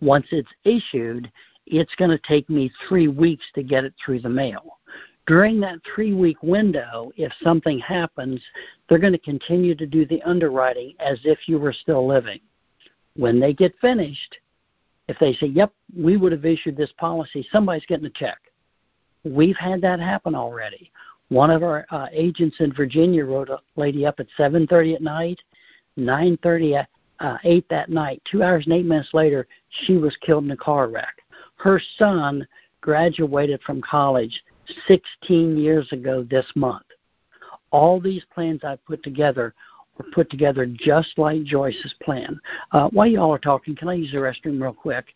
Once 0.00 0.26
it's 0.30 0.52
issued, 0.64 1.30
it's 1.66 1.94
going 1.96 2.10
to 2.10 2.20
take 2.26 2.48
me 2.48 2.70
three 2.88 3.08
weeks 3.08 3.44
to 3.54 3.62
get 3.62 3.84
it 3.84 3.94
through 4.04 4.20
the 4.20 4.28
mail. 4.28 4.78
During 5.26 5.58
that 5.60 5.80
three 5.92 6.12
week 6.12 6.40
window, 6.42 7.10
if 7.16 7.32
something 7.42 7.78
happens, 7.80 8.40
they're 8.88 8.98
going 8.98 9.12
to 9.12 9.18
continue 9.18 9.74
to 9.74 9.86
do 9.86 10.06
the 10.06 10.22
underwriting 10.22 10.94
as 11.00 11.18
if 11.24 11.48
you 11.48 11.58
were 11.58 11.72
still 11.72 12.06
living. 12.06 12.40
When 13.16 13.40
they 13.40 13.52
get 13.52 13.74
finished, 13.80 14.38
if 15.08 15.18
they 15.18 15.32
say, 15.34 15.46
yep, 15.46 15.72
we 15.96 16.16
would 16.16 16.32
have 16.32 16.44
issued 16.44 16.76
this 16.76 16.92
policy, 16.98 17.46
somebody's 17.50 17.86
getting 17.86 18.06
a 18.06 18.10
check. 18.10 18.38
We've 19.24 19.56
had 19.56 19.80
that 19.80 19.98
happen 19.98 20.34
already. 20.34 20.92
One 21.28 21.50
of 21.50 21.64
our 21.64 21.86
uh, 21.90 22.06
agents 22.12 22.56
in 22.60 22.72
Virginia 22.72 23.24
wrote 23.24 23.48
a 23.48 23.58
lady 23.74 24.06
up 24.06 24.20
at 24.20 24.28
7:30 24.38 24.94
at 24.94 25.02
night, 25.02 25.40
9:30 25.98 26.76
at 26.76 26.88
uh, 27.18 27.38
8 27.42 27.68
that 27.68 27.90
night. 27.90 28.22
Two 28.30 28.44
hours 28.44 28.66
and 28.66 28.74
eight 28.74 28.84
minutes 28.84 29.12
later, 29.12 29.48
she 29.70 29.96
was 29.96 30.16
killed 30.18 30.44
in 30.44 30.52
a 30.52 30.56
car 30.56 30.88
wreck. 30.88 31.16
Her 31.56 31.80
son 31.98 32.46
graduated 32.80 33.60
from 33.62 33.82
college 33.82 34.40
16 34.86 35.56
years 35.56 35.90
ago 35.92 36.26
this 36.28 36.46
month. 36.54 36.86
All 37.70 38.00
these 38.00 38.24
plans 38.32 38.62
I've 38.64 38.84
put 38.84 39.02
together 39.02 39.54
were 39.98 40.06
put 40.12 40.30
together 40.30 40.66
just 40.66 41.18
like 41.18 41.44
Joyce's 41.44 41.94
plan. 42.02 42.40
Uh, 42.72 42.88
while 42.88 43.06
y'all 43.06 43.34
are 43.34 43.38
talking, 43.38 43.74
can 43.74 43.88
I 43.88 43.94
use 43.94 44.12
the 44.12 44.18
restroom 44.18 44.60
real 44.60 44.72
quick? 44.72 45.06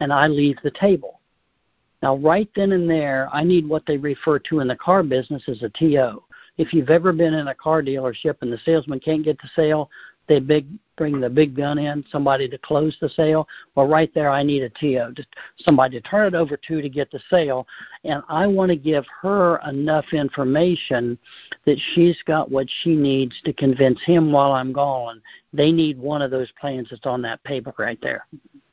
And 0.00 0.12
I 0.12 0.28
leave 0.28 0.58
the 0.62 0.70
table. 0.70 1.20
Now, 2.02 2.16
right 2.16 2.48
then 2.54 2.72
and 2.72 2.88
there, 2.88 3.28
I 3.32 3.42
need 3.42 3.68
what 3.68 3.84
they 3.86 3.96
refer 3.96 4.38
to 4.40 4.60
in 4.60 4.68
the 4.68 4.76
car 4.76 5.02
business 5.02 5.42
as 5.48 5.62
a 5.62 5.68
TO. 5.70 6.22
If 6.56 6.72
you've 6.72 6.90
ever 6.90 7.12
been 7.12 7.34
in 7.34 7.48
a 7.48 7.54
car 7.54 7.82
dealership 7.82 8.36
and 8.40 8.52
the 8.52 8.58
salesman 8.64 9.00
can't 9.00 9.24
get 9.24 9.38
the 9.38 9.48
sale, 9.56 9.90
they 10.28 10.40
big 10.40 10.66
bring 10.98 11.20
the 11.20 11.30
big 11.30 11.56
gun 11.56 11.78
in, 11.78 12.04
somebody 12.10 12.48
to 12.48 12.58
close 12.58 12.96
the 13.00 13.08
sale. 13.08 13.48
Well, 13.74 13.86
right 13.86 14.12
there, 14.14 14.30
I 14.30 14.42
need 14.42 14.62
a 14.62 14.68
TO, 14.68 15.12
just 15.14 15.28
somebody 15.58 16.00
to 16.00 16.08
turn 16.08 16.26
it 16.26 16.36
over 16.36 16.56
to 16.56 16.82
to 16.82 16.88
get 16.88 17.10
the 17.10 17.20
sale. 17.30 17.66
And 18.04 18.22
I 18.28 18.46
want 18.48 18.70
to 18.70 18.76
give 18.76 19.06
her 19.22 19.60
enough 19.68 20.06
information 20.12 21.16
that 21.64 21.78
she's 21.94 22.18
got 22.26 22.50
what 22.50 22.66
she 22.82 22.94
needs 22.94 23.40
to 23.44 23.52
convince 23.52 24.02
him 24.04 24.32
while 24.32 24.52
I'm 24.52 24.72
gone. 24.72 25.22
They 25.52 25.70
need 25.70 25.98
one 25.98 26.20
of 26.20 26.32
those 26.32 26.52
plans 26.60 26.88
that's 26.90 27.06
on 27.06 27.22
that 27.22 27.42
paper 27.44 27.72
right 27.78 27.98
there. 28.02 28.26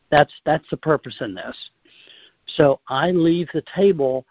That's 0.10 0.34
that's 0.46 0.70
the 0.72 0.78
purpose 0.78 1.16
in 1.22 1.36
this. 1.36 1.56
So 2.58 2.80
I 2.90 3.12
leave 3.12 3.50
the 3.54 3.64
table 3.76 4.26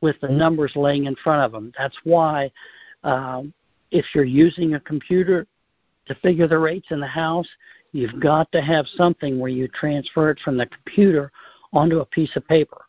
with 0.00 0.16
the 0.20 0.28
numbers 0.28 0.72
laying 0.76 1.06
in 1.06 1.16
front 1.16 1.42
of 1.42 1.52
them. 1.52 1.72
That's 1.78 1.96
why 2.04 2.50
um, 3.02 3.52
if 3.90 4.04
you're 4.14 4.24
using 4.24 4.74
a 4.74 4.80
computer, 4.80 5.46
to 6.06 6.14
figure 6.16 6.48
the 6.48 6.58
rates 6.58 6.88
in 6.90 7.00
the 7.00 7.06
house, 7.06 7.48
you've 7.92 8.20
got 8.20 8.50
to 8.52 8.62
have 8.62 8.86
something 8.96 9.38
where 9.38 9.50
you 9.50 9.68
transfer 9.68 10.30
it 10.30 10.38
from 10.40 10.56
the 10.56 10.66
computer 10.66 11.30
onto 11.72 12.00
a 12.00 12.06
piece 12.06 12.34
of 12.36 12.46
paper 12.46 12.86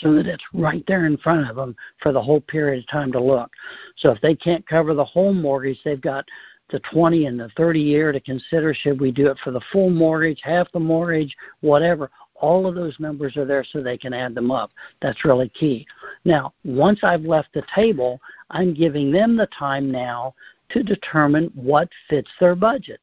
so 0.00 0.14
that 0.14 0.26
it's 0.26 0.44
right 0.54 0.84
there 0.86 1.06
in 1.06 1.16
front 1.18 1.48
of 1.48 1.56
them 1.56 1.74
for 2.00 2.12
the 2.12 2.22
whole 2.22 2.40
period 2.40 2.82
of 2.82 2.88
time 2.88 3.12
to 3.12 3.20
look. 3.20 3.50
So 3.96 4.10
if 4.10 4.20
they 4.20 4.34
can't 4.34 4.66
cover 4.66 4.94
the 4.94 5.04
whole 5.04 5.34
mortgage, 5.34 5.78
they've 5.84 6.00
got 6.00 6.24
the 6.70 6.80
20 6.92 7.26
and 7.26 7.38
the 7.38 7.50
30 7.56 7.80
year 7.80 8.12
to 8.12 8.20
consider 8.20 8.72
should 8.72 9.00
we 9.00 9.12
do 9.12 9.28
it 9.28 9.38
for 9.44 9.50
the 9.50 9.60
full 9.72 9.90
mortgage, 9.90 10.40
half 10.42 10.70
the 10.72 10.80
mortgage, 10.80 11.36
whatever. 11.60 12.10
All 12.34 12.66
of 12.66 12.74
those 12.74 12.98
numbers 12.98 13.36
are 13.36 13.44
there 13.44 13.64
so 13.64 13.82
they 13.82 13.98
can 13.98 14.12
add 14.12 14.34
them 14.34 14.50
up. 14.50 14.70
That's 15.00 15.24
really 15.24 15.50
key. 15.50 15.86
Now, 16.24 16.54
once 16.64 17.00
I've 17.04 17.22
left 17.22 17.50
the 17.52 17.62
table, 17.74 18.20
I'm 18.50 18.74
giving 18.74 19.12
them 19.12 19.36
the 19.36 19.48
time 19.56 19.92
now 19.92 20.34
to 20.72 20.82
determine 20.82 21.50
what 21.54 21.88
fits 22.08 22.30
their 22.40 22.54
budget. 22.54 23.00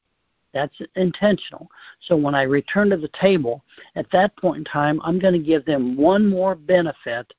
That's 0.53 0.75
intentional. 0.95 1.69
So 2.01 2.15
when 2.15 2.33
I 2.33 2.43
return 2.43 2.89
to 2.89 2.97
the 2.97 3.11
table, 3.19 3.63
at 3.95 4.09
that 4.11 4.35
point 4.37 4.57
in 4.57 4.63
time, 4.63 4.99
I'm 5.03 5.19
going 5.19 5.33
to 5.33 5.39
give 5.39 5.65
them 5.65 5.95
one 5.95 6.27
more 6.27 6.55
benefit 6.55 7.31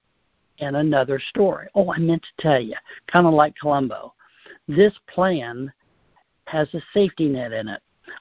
and 0.61 0.77
another 0.77 1.19
story. 1.19 1.69
Oh, 1.75 1.93
I 1.93 1.99
meant 1.99 2.23
to 2.23 2.43
tell 2.43 2.61
you, 2.61 2.77
kind 3.11 3.27
of 3.27 3.35
like 3.35 3.55
Columbo. 3.61 4.15
This 4.69 4.93
plan 5.09 5.73
has 6.47 6.73
a 6.75 6.81
safety 6.95 7.29
net 7.29 7.53
in 7.53 7.69
it. 7.69 7.81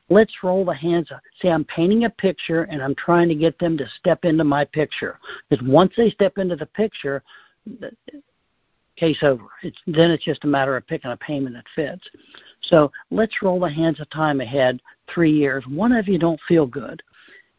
Let's 0.10 0.44
roll 0.44 0.66
the 0.66 0.74
hands 0.74 1.12
up. 1.12 1.22
See, 1.42 1.50
I'm 1.50 1.66
painting 1.66 2.06
a 2.06 2.10
picture 2.10 2.64
and 2.64 2.82
I'm 2.82 2.96
trying 2.96 3.28
to 3.30 3.36
get 3.36 3.58
them 3.60 3.78
to 3.78 3.88
step 3.98 4.24
into 4.26 4.44
my 4.44 4.66
picture. 4.66 5.20
Because 5.50 5.66
once 5.68 5.94
they 5.98 6.10
step 6.10 6.38
into 6.38 6.56
the 6.56 6.68
picture, 6.68 7.24
case 9.00 9.20
over. 9.22 9.46
It's, 9.64 9.78
then 9.88 10.12
it's 10.12 10.26
just 10.26 10.44
a 10.44 10.48
matter 10.48 10.76
of 10.76 10.86
picking 10.88 11.12
a 11.12 11.18
payment 11.18 11.56
that 11.56 11.66
fits. 11.76 12.08
So 12.64 12.92
let's 13.12 13.42
roll 13.42 13.60
the 13.60 13.70
hands 13.70 14.00
of 14.00 14.10
time 14.10 14.42
ahead 14.42 14.82
three 15.14 15.32
years. 15.32 15.64
One 15.68 15.92
of 15.92 16.08
you 16.08 16.20
don't 16.20 16.40
feel 16.48 16.66
good. 16.66 17.02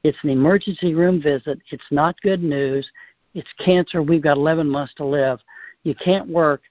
It's 0.03 0.18
an 0.22 0.31
emergency 0.31 0.94
room 0.94 1.20
visit. 1.20 1.59
It's 1.70 1.83
not 1.90 2.20
good 2.22 2.42
news. 2.42 2.88
It's 3.35 3.48
cancer. 3.64 4.03
We've 4.03 4.22
got 4.22 4.37
11 4.37 4.68
months 4.68 4.94
to 4.94 5.05
live. 5.05 5.40
You 5.83 5.94
can't 5.94 6.29
work. 6.29 6.62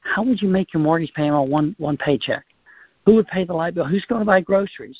How 0.00 0.22
would 0.22 0.40
you 0.40 0.48
make 0.48 0.72
your 0.74 0.82
mortgage 0.82 1.12
payment 1.14 1.34
on 1.34 1.50
one, 1.50 1.74
one 1.78 1.96
paycheck? 1.96 2.44
Who 3.06 3.14
would 3.14 3.26
pay 3.28 3.44
the 3.44 3.54
light 3.54 3.74
bill? 3.74 3.84
Who's 3.84 4.04
going 4.06 4.20
to 4.20 4.26
buy 4.26 4.40
groceries? 4.40 4.98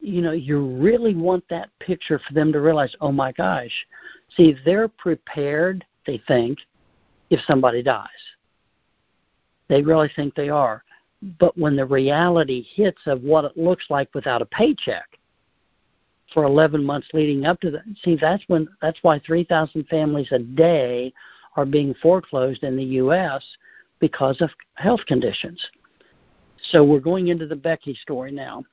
You 0.00 0.22
know, 0.22 0.32
you 0.32 0.66
really 0.76 1.14
want 1.14 1.44
that 1.50 1.70
picture 1.80 2.20
for 2.26 2.32
them 2.32 2.52
to 2.52 2.60
realize, 2.60 2.94
oh 3.00 3.12
my 3.12 3.32
gosh. 3.32 3.72
See, 4.36 4.54
they're 4.64 4.88
prepared, 4.88 5.84
they 6.06 6.22
think, 6.28 6.58
if 7.30 7.40
somebody 7.46 7.82
dies. 7.82 8.08
They 9.68 9.82
really 9.82 10.10
think 10.14 10.34
they 10.34 10.48
are. 10.48 10.82
But 11.38 11.56
when 11.58 11.76
the 11.76 11.86
reality 11.86 12.64
hits 12.74 13.00
of 13.06 13.22
what 13.22 13.44
it 13.44 13.56
looks 13.56 13.86
like 13.88 14.14
without 14.14 14.42
a 14.42 14.46
paycheck 14.46 15.18
for 16.32 16.44
11 16.44 16.84
months 16.84 17.08
leading 17.12 17.46
up 17.46 17.60
to 17.60 17.70
that, 17.70 17.82
see, 18.02 18.16
that's 18.16 18.44
when 18.48 18.68
that's 18.82 18.98
why 19.02 19.18
3,000 19.20 19.84
families 19.88 20.28
a 20.32 20.38
day 20.38 21.12
are 21.56 21.64
being 21.64 21.94
foreclosed 21.94 22.62
in 22.62 22.76
the 22.76 22.84
U.S. 22.84 23.42
because 23.98 24.40
of 24.40 24.50
health 24.74 25.00
conditions. 25.06 25.64
So 26.70 26.84
we're 26.84 27.00
going 27.00 27.28
into 27.28 27.46
the 27.46 27.56
Becky 27.56 27.94
story 27.94 28.30
now. 28.30 28.64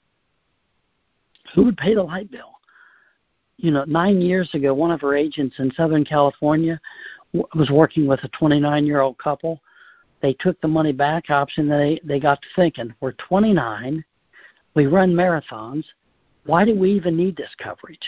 Who 1.56 1.64
would 1.66 1.78
pay 1.78 1.96
the 1.96 2.04
light 2.04 2.30
bill? 2.30 2.52
You 3.58 3.72
know, 3.72 3.86
nine 3.86 4.20
years 4.20 4.50
ago, 4.54 4.74
one 4.74 4.92
of 4.92 5.02
her 5.02 5.16
agents 5.16 5.56
in 5.60 5.72
Southern 5.72 6.04
California 6.04 6.80
was 7.34 7.70
working 7.72 8.08
with 8.08 8.24
a 8.24 8.30
29 8.30 8.86
year 8.86 9.02
old 9.02 9.18
couple. 9.18 9.62
They 10.22 10.34
took 10.34 10.60
the 10.62 10.68
money 10.68 10.94
back 10.94 11.30
option. 11.30 11.68
They 11.68 12.00
they 12.04 12.20
got 12.20 12.42
to 12.42 12.48
thinking, 12.56 12.94
we're 13.02 13.14
29, 13.14 14.04
we 14.76 14.86
run 14.86 15.14
marathons. 15.14 15.86
Why 16.46 16.66
do 16.66 16.76
we 16.76 16.92
even 16.92 17.16
need 17.18 17.36
this 17.36 17.54
coverage? 17.58 18.08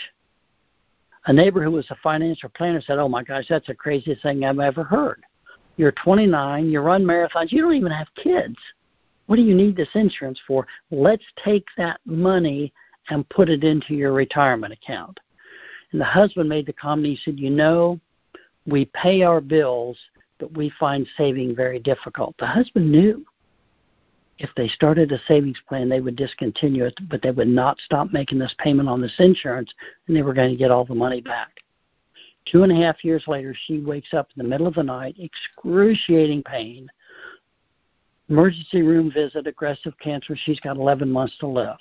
A 1.26 1.32
neighbor 1.32 1.62
who 1.62 1.72
was 1.72 1.90
a 1.90 1.96
financial 2.02 2.48
planner 2.50 2.80
said, 2.80 2.98
"Oh 2.98 3.08
my 3.08 3.22
gosh, 3.22 3.46
that's 3.48 3.66
the 3.66 3.74
craziest 3.74 4.22
thing 4.22 4.44
I've 4.44 4.60
ever 4.60 4.84
heard. 4.84 5.24
You're 5.76 5.92
29, 5.92 6.70
you 6.70 6.80
run 6.80 7.04
marathons, 7.04 7.52
you 7.52 7.60
don't 7.60 7.74
even 7.74 7.92
have 7.92 8.08
kids. 8.14 8.56
What 9.26 9.36
do 9.36 9.42
you 9.42 9.54
need 9.54 9.76
this 9.76 9.88
insurance 9.94 10.40
for? 10.46 10.66
Let's 10.90 11.24
take 11.44 11.66
that 11.76 12.00
money 12.06 12.72
and 13.10 13.28
put 13.28 13.48
it 13.48 13.64
into 13.64 13.94
your 13.94 14.12
retirement 14.12 14.72
account." 14.72 15.18
And 15.92 16.00
the 16.00 16.04
husband 16.04 16.48
made 16.48 16.66
the 16.66 16.72
comment. 16.72 17.06
He 17.06 17.16
said, 17.16 17.40
"You 17.40 17.50
know, 17.50 18.00
we 18.66 18.86
pay 18.86 19.22
our 19.22 19.40
bills, 19.40 19.98
but 20.38 20.56
we 20.56 20.70
find 20.78 21.06
saving 21.16 21.54
very 21.54 21.78
difficult. 21.78 22.36
The 22.38 22.46
husband 22.46 22.90
knew 22.90 23.24
if 24.38 24.50
they 24.56 24.68
started 24.68 25.12
a 25.12 25.18
savings 25.26 25.58
plan, 25.68 25.88
they 25.88 26.00
would 26.00 26.16
discontinue 26.16 26.84
it, 26.84 26.98
but 27.08 27.22
they 27.22 27.30
would 27.30 27.48
not 27.48 27.78
stop 27.80 28.12
making 28.12 28.38
this 28.38 28.54
payment 28.58 28.88
on 28.88 29.00
this 29.00 29.14
insurance, 29.18 29.72
and 30.06 30.16
they 30.16 30.22
were 30.22 30.34
going 30.34 30.50
to 30.50 30.56
get 30.56 30.70
all 30.70 30.84
the 30.84 30.94
money 30.94 31.20
back. 31.20 31.50
Two 32.44 32.62
and 32.62 32.70
a 32.70 32.76
half 32.76 33.02
years 33.02 33.24
later, 33.26 33.54
she 33.66 33.80
wakes 33.80 34.12
up 34.12 34.28
in 34.36 34.42
the 34.42 34.48
middle 34.48 34.66
of 34.66 34.74
the 34.74 34.82
night, 34.82 35.16
excruciating 35.18 36.42
pain, 36.42 36.88
emergency 38.28 38.82
room 38.82 39.10
visit, 39.10 39.46
aggressive 39.46 39.94
cancer. 40.00 40.36
She's 40.36 40.60
got 40.60 40.76
11 40.76 41.10
months 41.10 41.36
to 41.38 41.46
live 41.46 41.78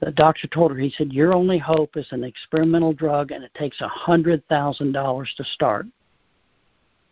the 0.00 0.10
doctor 0.12 0.46
told 0.48 0.70
her, 0.70 0.78
he 0.78 0.92
said, 0.96 1.12
Your 1.12 1.34
only 1.34 1.58
hope 1.58 1.96
is 1.96 2.06
an 2.10 2.22
experimental 2.24 2.92
drug 2.92 3.32
and 3.32 3.42
it 3.42 3.52
takes 3.54 3.80
a 3.80 3.88
$100,000 3.88 5.36
to 5.36 5.44
start. 5.44 5.86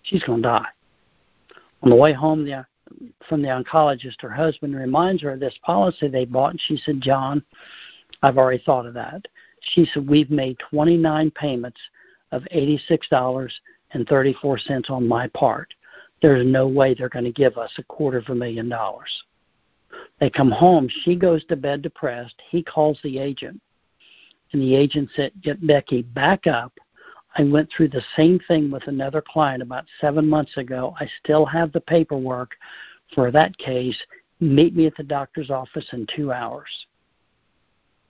She's 0.03 0.23
going 0.23 0.43
to 0.43 0.49
die. 0.49 0.69
On 1.83 1.91
the 1.91 1.97
way 1.97 2.13
home 2.13 2.45
the, 2.45 2.65
from 3.29 3.43
the 3.43 3.49
oncologist, 3.49 4.23
her 4.23 4.31
husband 4.31 4.77
reminds 4.77 5.23
her 5.23 5.33
of 5.33 5.41
this 5.41 5.59
policy 5.63 6.07
they 6.09 6.25
bought, 6.25 6.53
and 6.53 6.61
she 6.61 6.77
said, 6.77 7.01
John, 7.01 7.43
I've 8.23 8.39
already 8.39 8.63
thought 8.65 8.87
of 8.87 8.95
that. 8.95 9.27
She 9.61 9.85
said, 9.87 10.09
We've 10.09 10.31
made 10.31 10.61
29 10.71 11.33
payments 11.33 11.81
of 12.31 12.45
$86.34 12.55 14.91
on 14.91 15.09
my 15.09 15.27
part. 15.29 15.75
There's 16.23 16.47
no 16.47 16.69
way 16.69 16.95
they're 16.95 17.09
going 17.09 17.25
to 17.25 17.33
give 17.33 17.59
us 17.59 17.73
a 17.79 17.83
quarter 17.83 18.19
of 18.19 18.29
a 18.29 18.35
million 18.35 18.69
dollars. 18.69 19.11
They 20.21 20.31
come 20.31 20.51
home. 20.51 20.89
She 21.03 21.15
goes 21.15 21.45
to 21.47 21.57
bed 21.57 21.83
depressed. 21.83 22.41
He 22.51 22.63
calls 22.63 22.99
the 23.03 23.19
agent. 23.19 23.61
And 24.53 24.63
the 24.63 24.75
agent 24.75 25.11
said, 25.15 25.33
Get 25.43 25.65
Becky, 25.67 26.03
back 26.03 26.47
up. 26.47 26.73
I 27.39 27.45
went 27.45 27.71
through 27.71 27.89
the 27.89 28.05
same 28.17 28.41
thing 28.49 28.71
with 28.71 28.87
another 28.87 29.23
client 29.23 29.63
about 29.63 29.85
seven 30.01 30.27
months 30.27 30.57
ago. 30.57 30.95
I 30.99 31.09
still 31.23 31.45
have 31.45 31.73
the 31.73 31.81
paperwork 31.81 32.53
for 33.15 33.31
that 33.31 33.57
case. 33.59 33.97
Meet 34.41 34.75
me 34.75 34.87
at 34.87 34.97
the 34.97 35.03
doctor's 35.03 35.51
office 35.51 35.87
in 35.93 36.07
two 36.15 36.33
hours. 36.33 36.71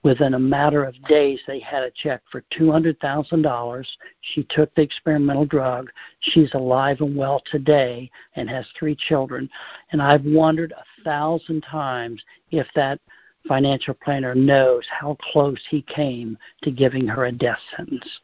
Within 0.03 0.35
a 0.35 0.39
matter 0.39 0.83
of 0.83 1.01
days, 1.05 1.39
they 1.47 1.59
had 1.59 1.83
a 1.83 1.91
check 1.91 2.21
for 2.31 2.43
$200,000. 2.57 3.85
She 4.21 4.43
took 4.49 4.73
the 4.75 4.81
experimental 4.81 5.45
drug. 5.45 5.89
She's 6.19 6.53
alive 6.53 7.01
and 7.01 7.15
well 7.15 7.41
today 7.51 8.09
and 8.35 8.49
has 8.49 8.65
three 8.77 8.95
children. 8.95 9.49
And 9.91 10.01
I've 10.01 10.23
wondered 10.23 10.71
a 10.71 11.03
thousand 11.03 11.61
times 11.61 12.21
if 12.51 12.67
that 12.75 12.99
financial 13.47 13.95
planner 13.95 14.35
knows 14.35 14.85
how 14.89 15.17
close 15.31 15.61
he 15.69 15.81
came 15.83 16.37
to 16.63 16.71
giving 16.71 17.07
her 17.07 17.25
a 17.25 17.31
death 17.31 17.59
sentence. 17.75 18.19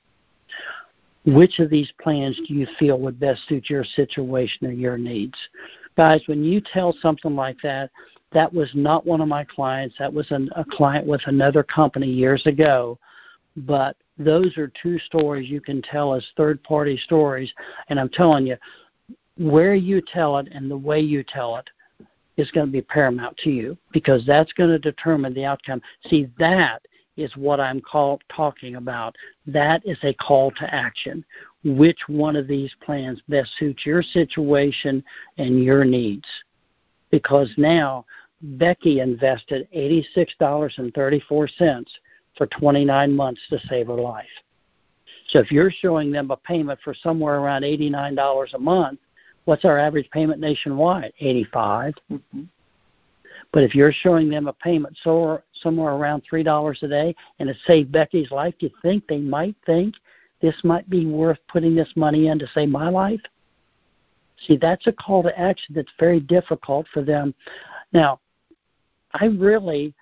Which 1.26 1.60
of 1.60 1.70
these 1.70 1.92
plans 2.02 2.40
do 2.48 2.54
you 2.54 2.68
feel 2.78 3.00
would 3.00 3.20
best 3.20 3.48
suit 3.48 3.70
your 3.70 3.86
situation 3.86 4.68
or 4.68 4.72
your 4.72 4.98
needs? 4.98 5.38
Guys, 5.96 6.22
when 6.26 6.44
you 6.44 6.62
tell 6.62 6.94
something 7.02 7.36
like 7.36 7.58
that, 7.64 7.90
that 8.34 8.54
was 8.54 8.70
not 8.74 9.06
one 9.06 9.22
of 9.22 9.28
my 9.28 9.44
clients. 9.44 9.96
That 10.00 10.14
was 10.14 10.30
an, 10.32 10.50
a 10.56 10.66
client 10.66 11.06
with 11.06 11.22
another 11.26 11.64
company 11.64 12.08
years 12.08 12.46
ago. 12.46 12.98
But 13.56 13.96
those 14.18 14.58
are 14.58 14.72
two 14.82 15.00
stories 15.00 15.50
you 15.50 15.62
can 15.62 15.82
tell 15.82 16.14
as 16.16 16.26
third 16.36 16.64
party 16.64 16.98
stories. 16.98 17.52
And 17.90 18.00
I'm 18.00 18.10
telling 18.10 18.48
you, 18.48 18.58
where 19.38 19.76
you 19.76 20.02
tell 20.02 20.38
it 20.38 20.48
and 20.52 20.70
the 20.70 20.78
way 20.78 21.00
you 21.00 21.24
tell 21.24 21.58
it 21.58 21.70
is 22.38 22.52
going 22.52 22.68
to 22.68 22.72
be 22.72 22.82
paramount 22.82 23.38
to 23.38 23.50
you 23.50 23.78
because 23.92 24.26
that's 24.26 24.54
going 24.54 24.70
to 24.70 24.80
determine 24.80 25.34
the 25.34 25.46
outcome. 25.46 25.82
See, 26.10 26.28
that 26.40 26.82
is 27.16 27.36
what 27.38 27.60
I'm 27.60 27.80
call, 27.80 28.20
talking 28.36 28.76
about. 28.76 29.16
That 29.46 29.86
is 29.86 29.98
a 30.04 30.14
call 30.16 30.52
to 30.52 30.74
action. 30.74 31.24
Which 31.64 32.00
one 32.08 32.36
of 32.36 32.48
these 32.48 32.74
plans 32.84 33.22
best 33.30 33.52
suits 33.58 33.86
your 33.86 34.02
situation 34.02 35.04
and 35.38 35.64
your 35.64 35.86
needs? 35.86 36.28
Because 37.12 37.50
now 37.58 38.06
Becky 38.44 39.00
invested 39.00 39.68
$86.34 39.76 41.86
for 42.38 42.46
29 42.48 43.16
months 43.16 43.42
to 43.50 43.60
save 43.70 43.88
her 43.88 43.96
life. 43.96 44.26
So 45.30 45.40
if 45.40 45.52
you're 45.52 45.72
showing 45.72 46.12
them 46.12 46.30
a 46.32 46.38
payment 46.38 46.80
for 46.84 46.94
somewhere 46.94 47.40
around 47.40 47.64
$89 47.64 48.54
a 48.54 48.60
month, 48.60 49.00
what's 49.46 49.66
our 49.66 49.80
average 49.80 50.10
payment 50.12 50.42
nationwide? 50.42 51.14
85. 51.20 51.94
Mm-hmm. 52.12 52.44
But 53.54 53.64
if 53.64 53.76
you're 53.76 53.94
showing 53.94 54.30
them 54.30 54.48
a 54.48 54.54
payment 54.54 54.98
so, 55.04 55.42
somewhere 55.62 55.94
around 55.94 56.24
$3 56.32 56.84
a 56.84 56.88
day 56.88 57.16
and 57.40 57.50
it 57.50 57.58
saved 57.66 57.92
Becky's 57.92 58.32
life, 58.32 58.56
do 58.60 58.66
you 58.66 58.72
think 58.82 59.08
they 59.08 59.20
might 59.20 59.56
think 59.66 59.96
this 60.42 60.56
might 60.64 60.90
be 60.90 61.06
worth 61.06 61.38
putting 61.48 61.76
this 61.76 61.92
money 61.96 62.28
in 62.28 62.40
to 62.40 62.48
save 62.54 62.70
my 62.70 62.90
life? 62.90 63.22
See, 64.48 64.58
that's 64.58 64.88
a 64.88 64.92
call 64.92 65.24
to 65.24 65.40
action 65.40 65.76
that's 65.76 65.92
very 66.00 66.20
difficult 66.20 66.88
for 66.92 67.04
them. 67.04 67.34
Now, 67.94 68.20
I 69.14 69.26
really 69.26 69.94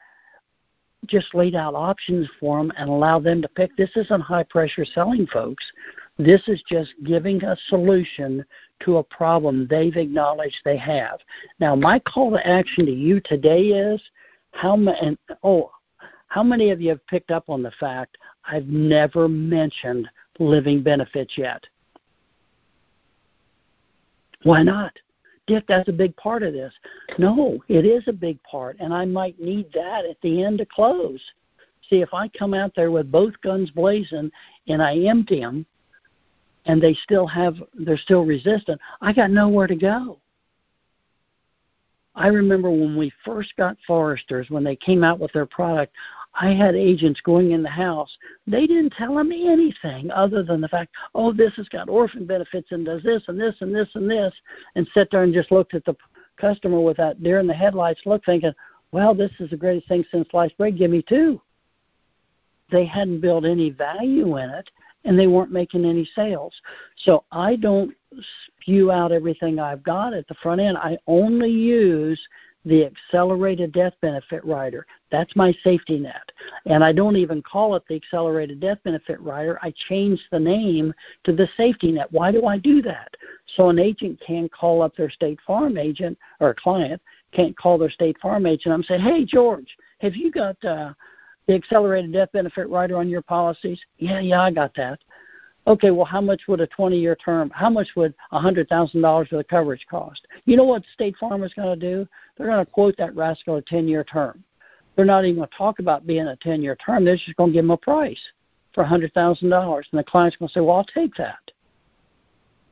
just 1.07 1.33
laid 1.33 1.55
out 1.55 1.73
options 1.73 2.29
for 2.39 2.57
them 2.57 2.71
and 2.77 2.89
allow 2.89 3.19
them 3.19 3.41
to 3.41 3.47
pick. 3.49 3.75
This 3.75 3.89
isn't 3.95 4.21
high 4.21 4.43
pressure 4.43 4.85
selling, 4.85 5.27
folks. 5.27 5.63
This 6.17 6.41
is 6.47 6.61
just 6.69 6.93
giving 7.03 7.43
a 7.43 7.57
solution 7.67 8.45
to 8.83 8.97
a 8.97 9.03
problem 9.03 9.67
they've 9.67 9.95
acknowledged 9.95 10.57
they 10.63 10.77
have. 10.77 11.19
Now, 11.59 11.75
my 11.75 11.99
call 11.99 12.31
to 12.31 12.47
action 12.47 12.85
to 12.85 12.91
you 12.91 13.19
today 13.21 13.67
is 13.67 14.01
how 14.51 14.75
many, 14.75 15.17
oh, 15.43 15.71
how 16.27 16.43
many 16.43 16.69
of 16.69 16.79
you 16.81 16.89
have 16.89 17.05
picked 17.07 17.31
up 17.31 17.49
on 17.49 17.63
the 17.63 17.71
fact 17.79 18.17
I've 18.45 18.67
never 18.67 19.27
mentioned 19.27 20.07
living 20.39 20.83
benefits 20.83 21.37
yet? 21.37 21.63
Why 24.43 24.63
not? 24.63 24.93
Dick, 25.47 25.65
that's 25.67 25.89
a 25.89 25.93
big 25.93 26.15
part 26.17 26.43
of 26.43 26.53
this. 26.53 26.73
No, 27.17 27.61
it 27.67 27.85
is 27.85 28.07
a 28.07 28.13
big 28.13 28.41
part, 28.43 28.77
and 28.79 28.93
I 28.93 29.05
might 29.05 29.39
need 29.39 29.71
that 29.73 30.05
at 30.05 30.17
the 30.21 30.43
end 30.43 30.59
to 30.59 30.65
close. 30.65 31.21
See, 31.89 32.01
if 32.01 32.13
I 32.13 32.27
come 32.29 32.53
out 32.53 32.73
there 32.75 32.91
with 32.91 33.11
both 33.11 33.33
guns 33.41 33.71
blazing 33.71 34.31
and 34.67 34.81
I 34.81 34.97
empty 34.99 35.39
them, 35.39 35.65
and 36.65 36.81
they 36.81 36.93
still 36.93 37.25
have 37.27 37.55
they're 37.73 37.97
still 37.97 38.23
resistant, 38.23 38.79
I 39.01 39.13
got 39.13 39.31
nowhere 39.31 39.67
to 39.67 39.75
go. 39.75 40.19
I 42.13 42.27
remember 42.27 42.69
when 42.69 42.97
we 42.97 43.11
first 43.25 43.55
got 43.55 43.77
Foresters, 43.87 44.49
when 44.49 44.63
they 44.63 44.75
came 44.75 45.03
out 45.03 45.19
with 45.19 45.31
their 45.31 45.45
product, 45.45 45.93
I 46.33 46.53
had 46.53 46.75
agents 46.75 47.19
going 47.21 47.51
in 47.51 47.61
the 47.61 47.69
house. 47.69 48.15
They 48.47 48.65
didn't 48.65 48.93
tell 48.93 49.21
me 49.23 49.49
anything 49.49 50.09
other 50.11 50.43
than 50.43 50.61
the 50.61 50.69
fact, 50.69 50.93
oh, 51.13 51.33
this 51.33 51.53
has 51.55 51.67
got 51.69 51.89
orphan 51.89 52.25
benefits 52.25 52.71
and 52.71 52.85
does 52.85 53.03
this 53.03 53.23
and 53.27 53.39
this 53.39 53.55
and 53.59 53.75
this 53.75 53.89
and 53.95 54.09
this, 54.09 54.33
and 54.75 54.87
sit 54.93 55.09
there 55.11 55.23
and 55.23 55.33
just 55.33 55.51
looked 55.51 55.73
at 55.73 55.83
the 55.85 55.95
customer 56.37 56.79
with 56.79 56.97
that 56.97 57.21
deer 57.21 57.39
in 57.39 57.47
the 57.47 57.53
headlights 57.53 58.01
look, 58.05 58.23
thinking, 58.25 58.53
well, 58.91 59.13
this 59.13 59.31
is 59.39 59.49
the 59.49 59.57
greatest 59.57 59.87
thing 59.87 60.05
since 60.11 60.27
sliced 60.31 60.57
bread. 60.57 60.77
Give 60.77 60.91
me 60.91 61.01
two. 61.01 61.41
They 62.71 62.85
hadn't 62.85 63.21
built 63.21 63.45
any 63.45 63.69
value 63.69 64.37
in 64.37 64.49
it, 64.49 64.69
and 65.03 65.19
they 65.19 65.27
weren't 65.27 65.51
making 65.51 65.85
any 65.85 66.09
sales. 66.15 66.53
So 66.97 67.25
I 67.31 67.57
don't 67.57 67.93
spew 68.61 68.91
out 68.91 69.11
everything 69.11 69.59
I've 69.59 69.83
got 69.83 70.13
at 70.13 70.27
the 70.27 70.35
front 70.35 70.61
end. 70.61 70.77
I 70.77 70.97
only 71.07 71.49
use 71.49 72.19
the 72.63 72.85
accelerated 72.85 73.71
death 73.71 73.93
benefit 74.01 74.43
rider. 74.45 74.85
That's 75.09 75.35
my 75.35 75.53
safety 75.63 75.99
net. 75.99 76.31
And 76.65 76.83
I 76.83 76.93
don't 76.93 77.17
even 77.17 77.41
call 77.41 77.75
it 77.75 77.83
the 77.87 77.95
accelerated 77.95 78.59
death 78.59 78.77
benefit 78.83 79.19
rider. 79.19 79.59
I 79.61 79.73
change 79.89 80.21
the 80.31 80.39
name 80.39 80.93
to 81.23 81.33
the 81.33 81.47
safety 81.57 81.91
net. 81.91 82.11
Why 82.11 82.31
do 82.31 82.45
I 82.45 82.57
do 82.57 82.81
that? 82.83 83.15
So 83.55 83.69
an 83.69 83.79
agent 83.79 84.21
can 84.25 84.47
call 84.49 84.81
up 84.81 84.95
their 84.95 85.09
State 85.09 85.39
Farm 85.45 85.77
agent 85.77 86.17
or 86.39 86.49
a 86.49 86.55
client 86.55 87.01
can't 87.31 87.57
call 87.57 87.77
their 87.77 87.89
State 87.89 88.17
Farm 88.19 88.45
agent 88.45 88.75
and 88.75 88.85
say, 88.85 88.99
"Hey 88.99 89.25
George, 89.25 89.77
have 89.99 90.15
you 90.15 90.31
got 90.31 90.63
uh, 90.63 90.93
the 91.47 91.53
accelerated 91.55 92.11
death 92.11 92.31
benefit 92.31 92.69
rider 92.69 92.97
on 92.97 93.09
your 93.09 93.21
policies?" 93.21 93.79
"Yeah, 93.97 94.19
yeah, 94.19 94.41
I 94.41 94.51
got 94.51 94.73
that." 94.75 94.99
Okay, 95.67 95.91
well, 95.91 96.05
how 96.05 96.21
much 96.21 96.41
would 96.47 96.61
a 96.61 96.67
20 96.67 96.97
year 96.97 97.15
term, 97.15 97.49
how 97.53 97.69
much 97.69 97.89
would 97.95 98.13
$100,000 98.33 99.03
worth 99.03 99.29
the 99.29 99.43
coverage 99.43 99.85
cost? 99.89 100.25
You 100.45 100.57
know 100.57 100.63
what 100.63 100.83
State 100.93 101.15
Farm 101.17 101.43
is 101.43 101.53
going 101.53 101.79
to 101.79 101.93
do? 101.93 102.07
They're 102.37 102.47
going 102.47 102.65
to 102.65 102.71
quote 102.71 102.97
that 102.97 103.15
rascal 103.15 103.57
a 103.57 103.61
10 103.61 103.87
year 103.87 104.03
term. 104.03 104.43
They're 104.95 105.05
not 105.05 105.23
even 105.25 105.37
going 105.37 105.49
to 105.49 105.57
talk 105.57 105.79
about 105.79 106.07
being 106.07 106.27
a 106.27 106.35
10 106.37 106.61
year 106.61 106.75
term. 106.75 107.05
They're 107.05 107.15
just 107.15 107.35
going 107.35 107.51
to 107.51 107.53
give 107.53 107.63
them 107.63 107.71
a 107.71 107.77
price 107.77 108.19
for 108.73 108.83
$100,000. 108.83 109.41
And 109.43 109.99
the 109.99 110.03
client's 110.03 110.37
going 110.37 110.47
to 110.47 110.53
say, 110.53 110.59
well, 110.59 110.77
I'll 110.77 110.85
take 110.85 111.15
that. 111.15 111.39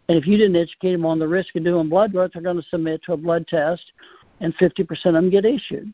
And 0.07 0.17
if 0.17 0.25
you 0.25 0.37
didn't 0.37 0.55
educate 0.55 0.93
them 0.93 1.05
on 1.05 1.19
the 1.19 1.27
risk 1.27 1.55
of 1.55 1.63
doing 1.63 1.87
blood 1.87 2.13
work, 2.13 2.33
they're 2.33 2.41
going 2.41 2.61
to 2.61 2.67
submit 2.69 3.03
to 3.03 3.13
a 3.13 3.17
blood 3.17 3.47
test, 3.47 3.91
and 4.39 4.55
50% 4.57 4.89
of 5.05 5.13
them 5.13 5.29
get 5.29 5.45
issued. 5.45 5.93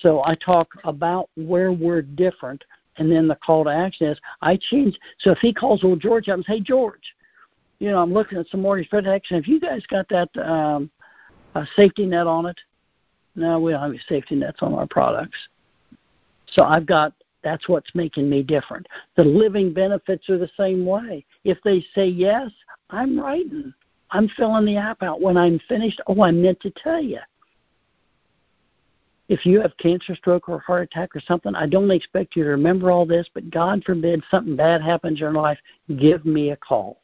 So 0.00 0.22
I 0.24 0.34
talk 0.36 0.68
about 0.84 1.28
where 1.36 1.72
we're 1.72 2.02
different 2.02 2.64
and 2.98 3.10
then 3.10 3.28
the 3.28 3.36
call 3.36 3.64
to 3.64 3.70
action 3.70 4.08
is 4.08 4.18
I 4.40 4.58
change. 4.70 4.98
So 5.18 5.30
if 5.30 5.38
he 5.38 5.52
calls 5.52 5.84
old 5.84 6.00
George 6.00 6.28
and 6.28 6.44
say, 6.44 6.54
hey, 6.54 6.60
George, 6.60 7.14
you 7.78 7.90
know, 7.90 8.02
I'm 8.02 8.12
looking 8.12 8.38
at 8.38 8.48
some 8.48 8.62
mortgage 8.62 8.88
protection. 8.88 9.36
Have 9.36 9.46
you 9.46 9.60
guys 9.60 9.84
got 9.86 10.08
that 10.08 10.34
um, 10.38 10.90
a 11.54 11.66
safety 11.76 12.06
net 12.06 12.26
on 12.26 12.46
it? 12.46 12.58
No, 13.34 13.60
we 13.60 13.72
don't 13.72 13.82
have 13.82 13.90
any 13.90 14.00
safety 14.08 14.34
nets 14.34 14.58
on 14.62 14.72
our 14.74 14.86
products. 14.86 15.36
So 16.52 16.62
I've 16.62 16.86
got 16.86 17.12
that's 17.42 17.68
what's 17.68 17.94
making 17.94 18.28
me 18.28 18.42
different. 18.42 18.86
The 19.16 19.24
living 19.24 19.72
benefits 19.72 20.28
are 20.28 20.38
the 20.38 20.50
same 20.58 20.84
way. 20.84 21.24
If 21.44 21.58
they 21.64 21.84
say 21.94 22.06
yes, 22.08 22.50
I'm 22.90 23.20
writing. 23.20 23.72
I'm 24.10 24.28
filling 24.36 24.64
the 24.64 24.76
app 24.76 25.02
out. 25.02 25.20
When 25.20 25.36
I'm 25.36 25.60
finished, 25.68 26.00
oh, 26.06 26.22
I 26.22 26.30
meant 26.30 26.60
to 26.60 26.70
tell 26.70 27.00
you 27.00 27.18
if 29.28 29.44
you 29.44 29.60
have 29.60 29.76
cancer, 29.78 30.14
stroke, 30.14 30.48
or 30.48 30.60
heart 30.60 30.84
attack 30.84 31.14
or 31.16 31.20
something, 31.20 31.54
I 31.54 31.66
don't 31.66 31.90
expect 31.90 32.36
you 32.36 32.44
to 32.44 32.50
remember 32.50 32.90
all 32.90 33.04
this, 33.04 33.28
but 33.34 33.50
God 33.50 33.82
forbid 33.84 34.22
something 34.30 34.54
bad 34.56 34.82
happens 34.82 35.18
in 35.18 35.24
your 35.24 35.32
life, 35.32 35.58
give 35.98 36.24
me 36.24 36.50
a 36.50 36.56
call. 36.56 37.00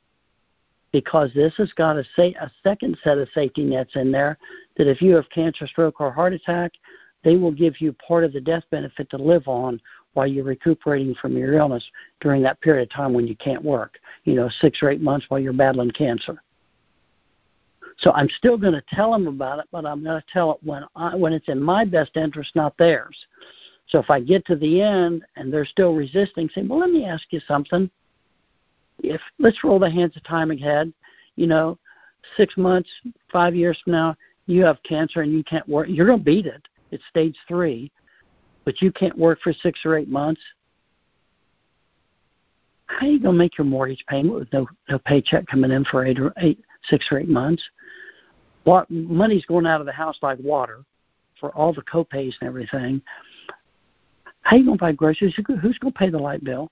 Because 0.93 1.31
this 1.35 1.55
has 1.57 1.73
got 1.73 1.97
a, 1.97 2.05
say, 2.15 2.35
a 2.35 2.51
second 2.63 2.99
set 3.03 3.19
of 3.19 3.29
safety 3.35 3.65
nets 3.65 3.97
in 3.97 4.13
there 4.13 4.39
that 4.77 4.89
if 4.89 5.03
you 5.03 5.15
have 5.17 5.29
cancer, 5.31 5.67
stroke, 5.67 6.01
or 6.01 6.13
heart 6.13 6.33
attack, 6.33 6.73
they 7.25 7.37
will 7.37 7.53
give 7.53 7.81
you 7.81 7.93
part 8.07 8.25
of 8.25 8.33
the 8.33 8.41
death 8.41 8.65
benefit 8.71 9.09
to 9.11 9.17
live 9.17 9.49
on 9.49 9.81
while 10.15 10.27
you're 10.27 10.45
recuperating 10.45 11.15
from 11.15 11.37
your 11.37 11.55
illness 11.55 11.85
during 12.21 12.43
that 12.43 12.61
period 12.61 12.83
of 12.83 12.91
time 12.91 13.13
when 13.13 13.27
you 13.27 13.37
can't 13.37 13.65
work, 13.65 13.99
you 14.25 14.35
know, 14.35 14.49
six 14.61 14.83
or 14.83 14.91
eight 14.91 15.01
months 15.01 15.27
while 15.29 15.41
you're 15.41 15.53
battling 15.53 15.91
cancer. 15.91 16.43
So 18.03 18.13
I'm 18.13 18.29
still 18.37 18.59
going 18.59 18.75
to 18.75 18.83
tell 18.93 19.13
them 19.13 19.29
about 19.29 19.61
it, 19.61 19.67
but 19.71 19.87
I'm 19.87 20.03
going 20.03 20.21
to 20.21 20.27
tell 20.33 20.53
it 20.53 20.59
when 20.63 20.85
I, 20.97 21.15
when 21.15 21.33
it's 21.33 21.49
in 21.49 21.63
my 21.63 21.85
best 21.85 22.17
interest, 22.17 22.55
not 22.55 22.77
theirs. 22.77 23.17
So 23.89 23.99
if 23.99 24.11
I 24.11 24.21
get 24.21 24.45
to 24.47 24.57
the 24.57 24.83
end 24.83 25.25
and 25.37 25.53
they're 25.53 25.65
still 25.65 25.95
resisting, 25.95 26.49
say, 26.53 26.63
well, 26.63 26.81
let 26.81 26.91
me 26.91 27.05
ask 27.05 27.25
you 27.31 27.41
something. 27.47 27.89
If 28.99 29.21
let's 29.39 29.63
roll 29.65 29.79
the 29.79 29.91
hands 29.91 30.17
of 30.17 30.25
time 30.25 30.51
ahead, 30.51 30.93
you 31.37 31.47
know, 31.47 31.79
six 32.37 32.57
months, 32.57 32.91
five 33.31 33.55
years 33.55 33.79
from 33.85 33.93
now, 33.93 34.17
you 34.47 34.65
have 34.65 34.83
cancer 34.83 35.21
and 35.23 35.33
you 35.33 35.45
can't 35.45 35.69
work. 35.69 35.87
You're 35.89 36.07
going 36.07 36.19
to 36.19 36.25
beat 36.25 36.47
it. 36.47 36.67
It's 36.91 37.05
stage 37.09 37.37
three. 37.49 37.91
but 38.65 38.81
you 38.81 38.93
can't 38.93 39.17
work 39.17 39.41
for 39.43 39.53
six 39.53 39.81
or 39.85 39.97
eight 39.97 40.09
months, 40.09 40.41
how 42.87 43.07
are 43.07 43.11
you 43.11 43.21
going 43.21 43.35
to 43.35 43.39
make 43.39 43.57
your 43.57 43.65
mortgage 43.65 44.05
payment 44.09 44.35
with 44.35 44.53
no, 44.53 44.69
no 44.89 44.99
paycheck 44.99 45.47
coming 45.47 45.71
in 45.71 45.85
for 45.85 46.05
eight 46.05 46.21
or 46.21 46.33
eight, 46.39 46.63
six 46.89 47.07
or 47.11 47.19
eight 47.19 47.29
months? 47.29 47.63
What 48.65 48.91
money's 48.91 49.45
going 49.47 49.67
out 49.67 49.81
of 49.81 49.87
the 49.87 49.93
house 49.93 50.19
like 50.23 50.39
water 50.39 50.85
for 51.43 51.51
all 51.57 51.75
the 51.75 51.83
copays 51.83 52.33
and 52.41 52.49
everything. 52.49 53.03
How 54.43 54.57
you 54.57 54.65
to 54.65 54.77
buy 54.77 54.93
groceries? 54.93 55.37
Who's 55.61 55.79
to 55.81 55.91
pay 55.91 56.09
the 56.09 56.19
light 56.19 56.43
bill? 56.43 56.71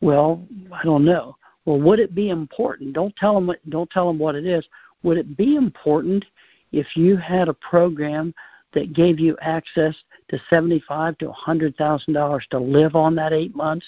Well, 0.00 0.46
I 0.70 0.84
don't 0.84 1.04
know. 1.04 1.36
Well, 1.64 1.80
would 1.80 1.98
it 1.98 2.14
be 2.14 2.28
important? 2.28 2.92
Don't 2.92 3.16
tell 3.16 3.34
them. 3.34 3.46
What, 3.46 3.70
Don't 3.70 3.90
tell 3.90 4.06
them 4.06 4.18
what 4.18 4.34
it 4.34 4.46
is. 4.46 4.66
Would 5.02 5.16
it 5.16 5.36
be 5.36 5.56
important 5.56 6.24
if 6.70 6.96
you 6.96 7.16
had 7.16 7.48
a 7.48 7.54
program 7.54 8.34
that 8.74 8.92
gave 8.92 9.18
you 9.18 9.36
access 9.40 9.96
to 10.28 10.38
seventy-five 10.50 11.16
to 11.18 11.30
a 11.30 11.32
hundred 11.32 11.76
thousand 11.76 12.12
dollars 12.12 12.46
to 12.50 12.58
live 12.58 12.94
on 12.94 13.14
that 13.14 13.32
eight 13.32 13.56
months 13.56 13.86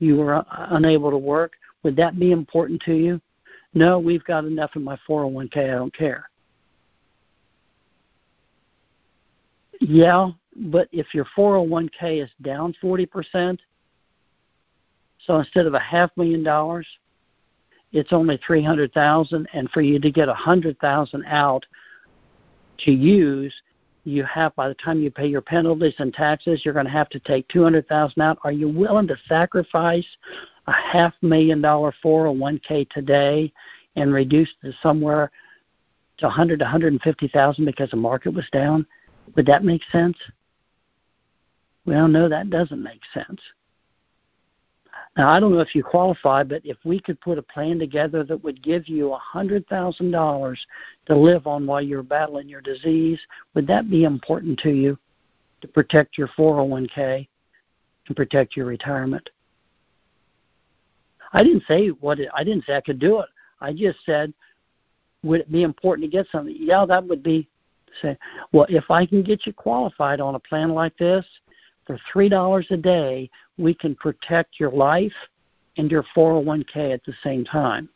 you 0.00 0.16
were 0.16 0.34
uh, 0.34 0.44
unable 0.50 1.12
to 1.12 1.18
work? 1.18 1.52
Would 1.84 1.94
that 1.96 2.18
be 2.18 2.32
important 2.32 2.82
to 2.82 2.94
you? 2.94 3.20
No, 3.74 3.98
we've 3.98 4.24
got 4.24 4.44
enough 4.44 4.76
in 4.76 4.84
my 4.84 4.96
401k. 5.08 5.56
I 5.56 5.74
don't 5.74 5.94
care. 5.94 6.30
Yeah, 9.80 10.30
but 10.56 10.88
if 10.92 11.12
your 11.12 11.26
401k 11.36 12.22
is 12.22 12.30
down 12.42 12.74
40%, 12.82 13.58
so 15.26 15.38
instead 15.38 15.66
of 15.66 15.74
a 15.74 15.80
half 15.80 16.10
million 16.16 16.44
dollars, 16.44 16.86
it's 17.92 18.12
only 18.12 18.38
300,000 18.46 19.48
and 19.52 19.70
for 19.70 19.80
you 19.80 20.00
to 20.00 20.10
get 20.10 20.28
a 20.28 20.32
100,000 20.32 21.24
out 21.26 21.64
to 22.78 22.92
use, 22.92 23.54
you 24.04 24.24
have 24.24 24.54
by 24.54 24.68
the 24.68 24.74
time 24.74 25.00
you 25.00 25.10
pay 25.10 25.26
your 25.26 25.40
penalties 25.40 25.94
and 25.98 26.12
taxes, 26.12 26.62
you're 26.64 26.74
going 26.74 26.86
to 26.86 26.92
have 26.92 27.08
to 27.10 27.20
take 27.20 27.48
200,000 27.48 28.20
out. 28.20 28.38
Are 28.42 28.52
you 28.52 28.68
willing 28.68 29.06
to 29.08 29.16
sacrifice 29.28 30.06
a 30.66 30.72
half 30.72 31.14
million 31.22 31.60
dollar 31.60 31.94
401k 32.04 32.88
today 32.90 33.52
and 33.96 34.12
reduced 34.12 34.54
to 34.64 34.72
somewhere 34.82 35.30
to 36.18 36.26
100 36.26 36.58
to 36.58 36.64
150,000 36.64 37.64
because 37.64 37.90
the 37.90 37.96
market 37.96 38.32
was 38.32 38.48
down? 38.52 38.86
Would 39.36 39.46
that 39.46 39.64
make 39.64 39.82
sense? 39.90 40.16
Well, 41.86 42.08
no, 42.08 42.28
that 42.28 42.50
doesn't 42.50 42.82
make 42.82 43.02
sense. 43.12 43.40
Now, 45.16 45.28
I 45.30 45.38
don't 45.38 45.52
know 45.52 45.60
if 45.60 45.74
you 45.74 45.82
qualify, 45.84 46.42
but 46.42 46.62
if 46.64 46.76
we 46.84 46.98
could 46.98 47.20
put 47.20 47.38
a 47.38 47.42
plan 47.42 47.78
together 47.78 48.24
that 48.24 48.42
would 48.42 48.62
give 48.62 48.88
you 48.88 49.12
a 49.12 49.20
$100,000 49.34 50.56
to 51.06 51.16
live 51.16 51.46
on 51.46 51.66
while 51.66 51.82
you're 51.82 52.02
battling 52.02 52.48
your 52.48 52.60
disease, 52.60 53.20
would 53.54 53.66
that 53.68 53.90
be 53.90 54.04
important 54.04 54.58
to 54.60 54.70
you 54.70 54.98
to 55.60 55.68
protect 55.68 56.18
your 56.18 56.28
401k 56.28 57.28
and 58.06 58.16
protect 58.16 58.56
your 58.56 58.66
retirement? 58.66 59.30
I 61.34 61.42
didn't 61.42 61.64
say 61.68 61.88
what 61.88 62.20
it, 62.20 62.28
I 62.34 62.44
didn't 62.44 62.64
say 62.64 62.76
I 62.76 62.80
could 62.80 62.98
do 62.98 63.20
it. 63.20 63.28
I 63.60 63.72
just 63.72 63.98
said, 64.06 64.32
would 65.22 65.40
it 65.40 65.52
be 65.52 65.62
important 65.62 66.10
to 66.10 66.16
get 66.16 66.26
something? 66.30 66.56
Yeah, 66.58 66.86
that 66.86 67.04
would 67.06 67.22
be 67.22 67.48
say, 68.02 68.16
well, 68.52 68.66
if 68.68 68.90
I 68.90 69.06
can 69.06 69.22
get 69.22 69.46
you 69.46 69.52
qualified 69.52 70.20
on 70.20 70.34
a 70.34 70.40
plan 70.40 70.70
like 70.70 70.96
this, 70.96 71.24
for 71.86 71.98
$3 72.14 72.70
a 72.70 72.76
day, 72.76 73.30
we 73.58 73.74
can 73.74 73.94
protect 73.94 74.58
your 74.58 74.70
life 74.70 75.12
and 75.76 75.90
your 75.90 76.04
401k 76.16 76.94
at 76.94 77.04
the 77.04 77.12
same 77.22 77.44
time. 77.44 77.88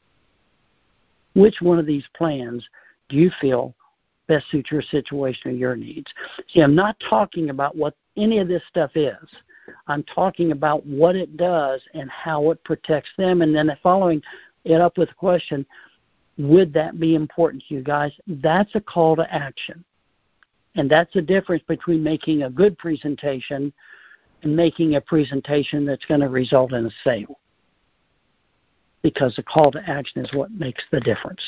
Which 1.35 1.57
one 1.61 1.79
of 1.79 1.87
these 1.87 2.05
plans 2.15 2.67
do 3.09 3.17
you 3.17 3.31
feel 3.41 3.75
best 4.27 4.45
suits 4.51 4.71
your 4.71 4.83
situation 4.83 5.51
or 5.51 5.55
your 5.55 5.77
needs? 5.77 6.13
See, 6.53 6.61
I'm 6.61 6.75
not 6.75 6.97
talking 7.09 7.51
about 7.51 7.77
what 7.77 7.95
any 8.17 8.39
of 8.39 8.49
this 8.49 8.63
stuff 8.69 8.91
is. 8.95 9.17
I'm 9.87 10.03
talking 10.05 10.53
about 10.53 10.85
what 10.87 11.17
it 11.17 11.37
does 11.37 11.83
and 11.95 12.11
how 12.11 12.51
it 12.51 12.63
protects 12.65 13.11
them. 13.17 13.43
And 13.43 13.55
then 13.55 13.71
following 13.83 14.23
it 14.65 14.81
up 14.81 14.99
with 14.99 15.11
a 15.11 15.15
question, 15.15 15.67
would 16.37 16.73
that 16.73 17.01
be 17.01 17.15
important 17.15 17.65
to 17.69 17.75
you 17.75 17.83
guys? 17.83 18.13
That's 18.27 18.75
a 18.75 18.81
call 18.81 19.17
to 19.17 19.35
action. 19.35 19.85
And 20.77 20.91
that's 20.91 21.13
the 21.13 21.23
difference 21.23 21.65
between 21.67 22.03
making 22.03 22.45
a 22.45 22.51
good 22.51 22.79
presentation 22.79 23.73
and 24.43 24.57
making 24.57 24.95
a 24.95 25.01
presentation 25.01 25.85
that's 25.85 26.05
going 26.05 26.21
to 26.21 26.29
result 26.29 26.73
in 26.73 26.87
a 26.87 26.91
sale. 27.03 27.41
Because 29.03 29.35
the 29.35 29.43
call 29.43 29.73
to 29.73 29.83
action 29.89 30.25
is 30.25 30.33
what 30.33 30.51
makes 30.53 30.85
the 30.93 31.01
difference. 31.01 31.43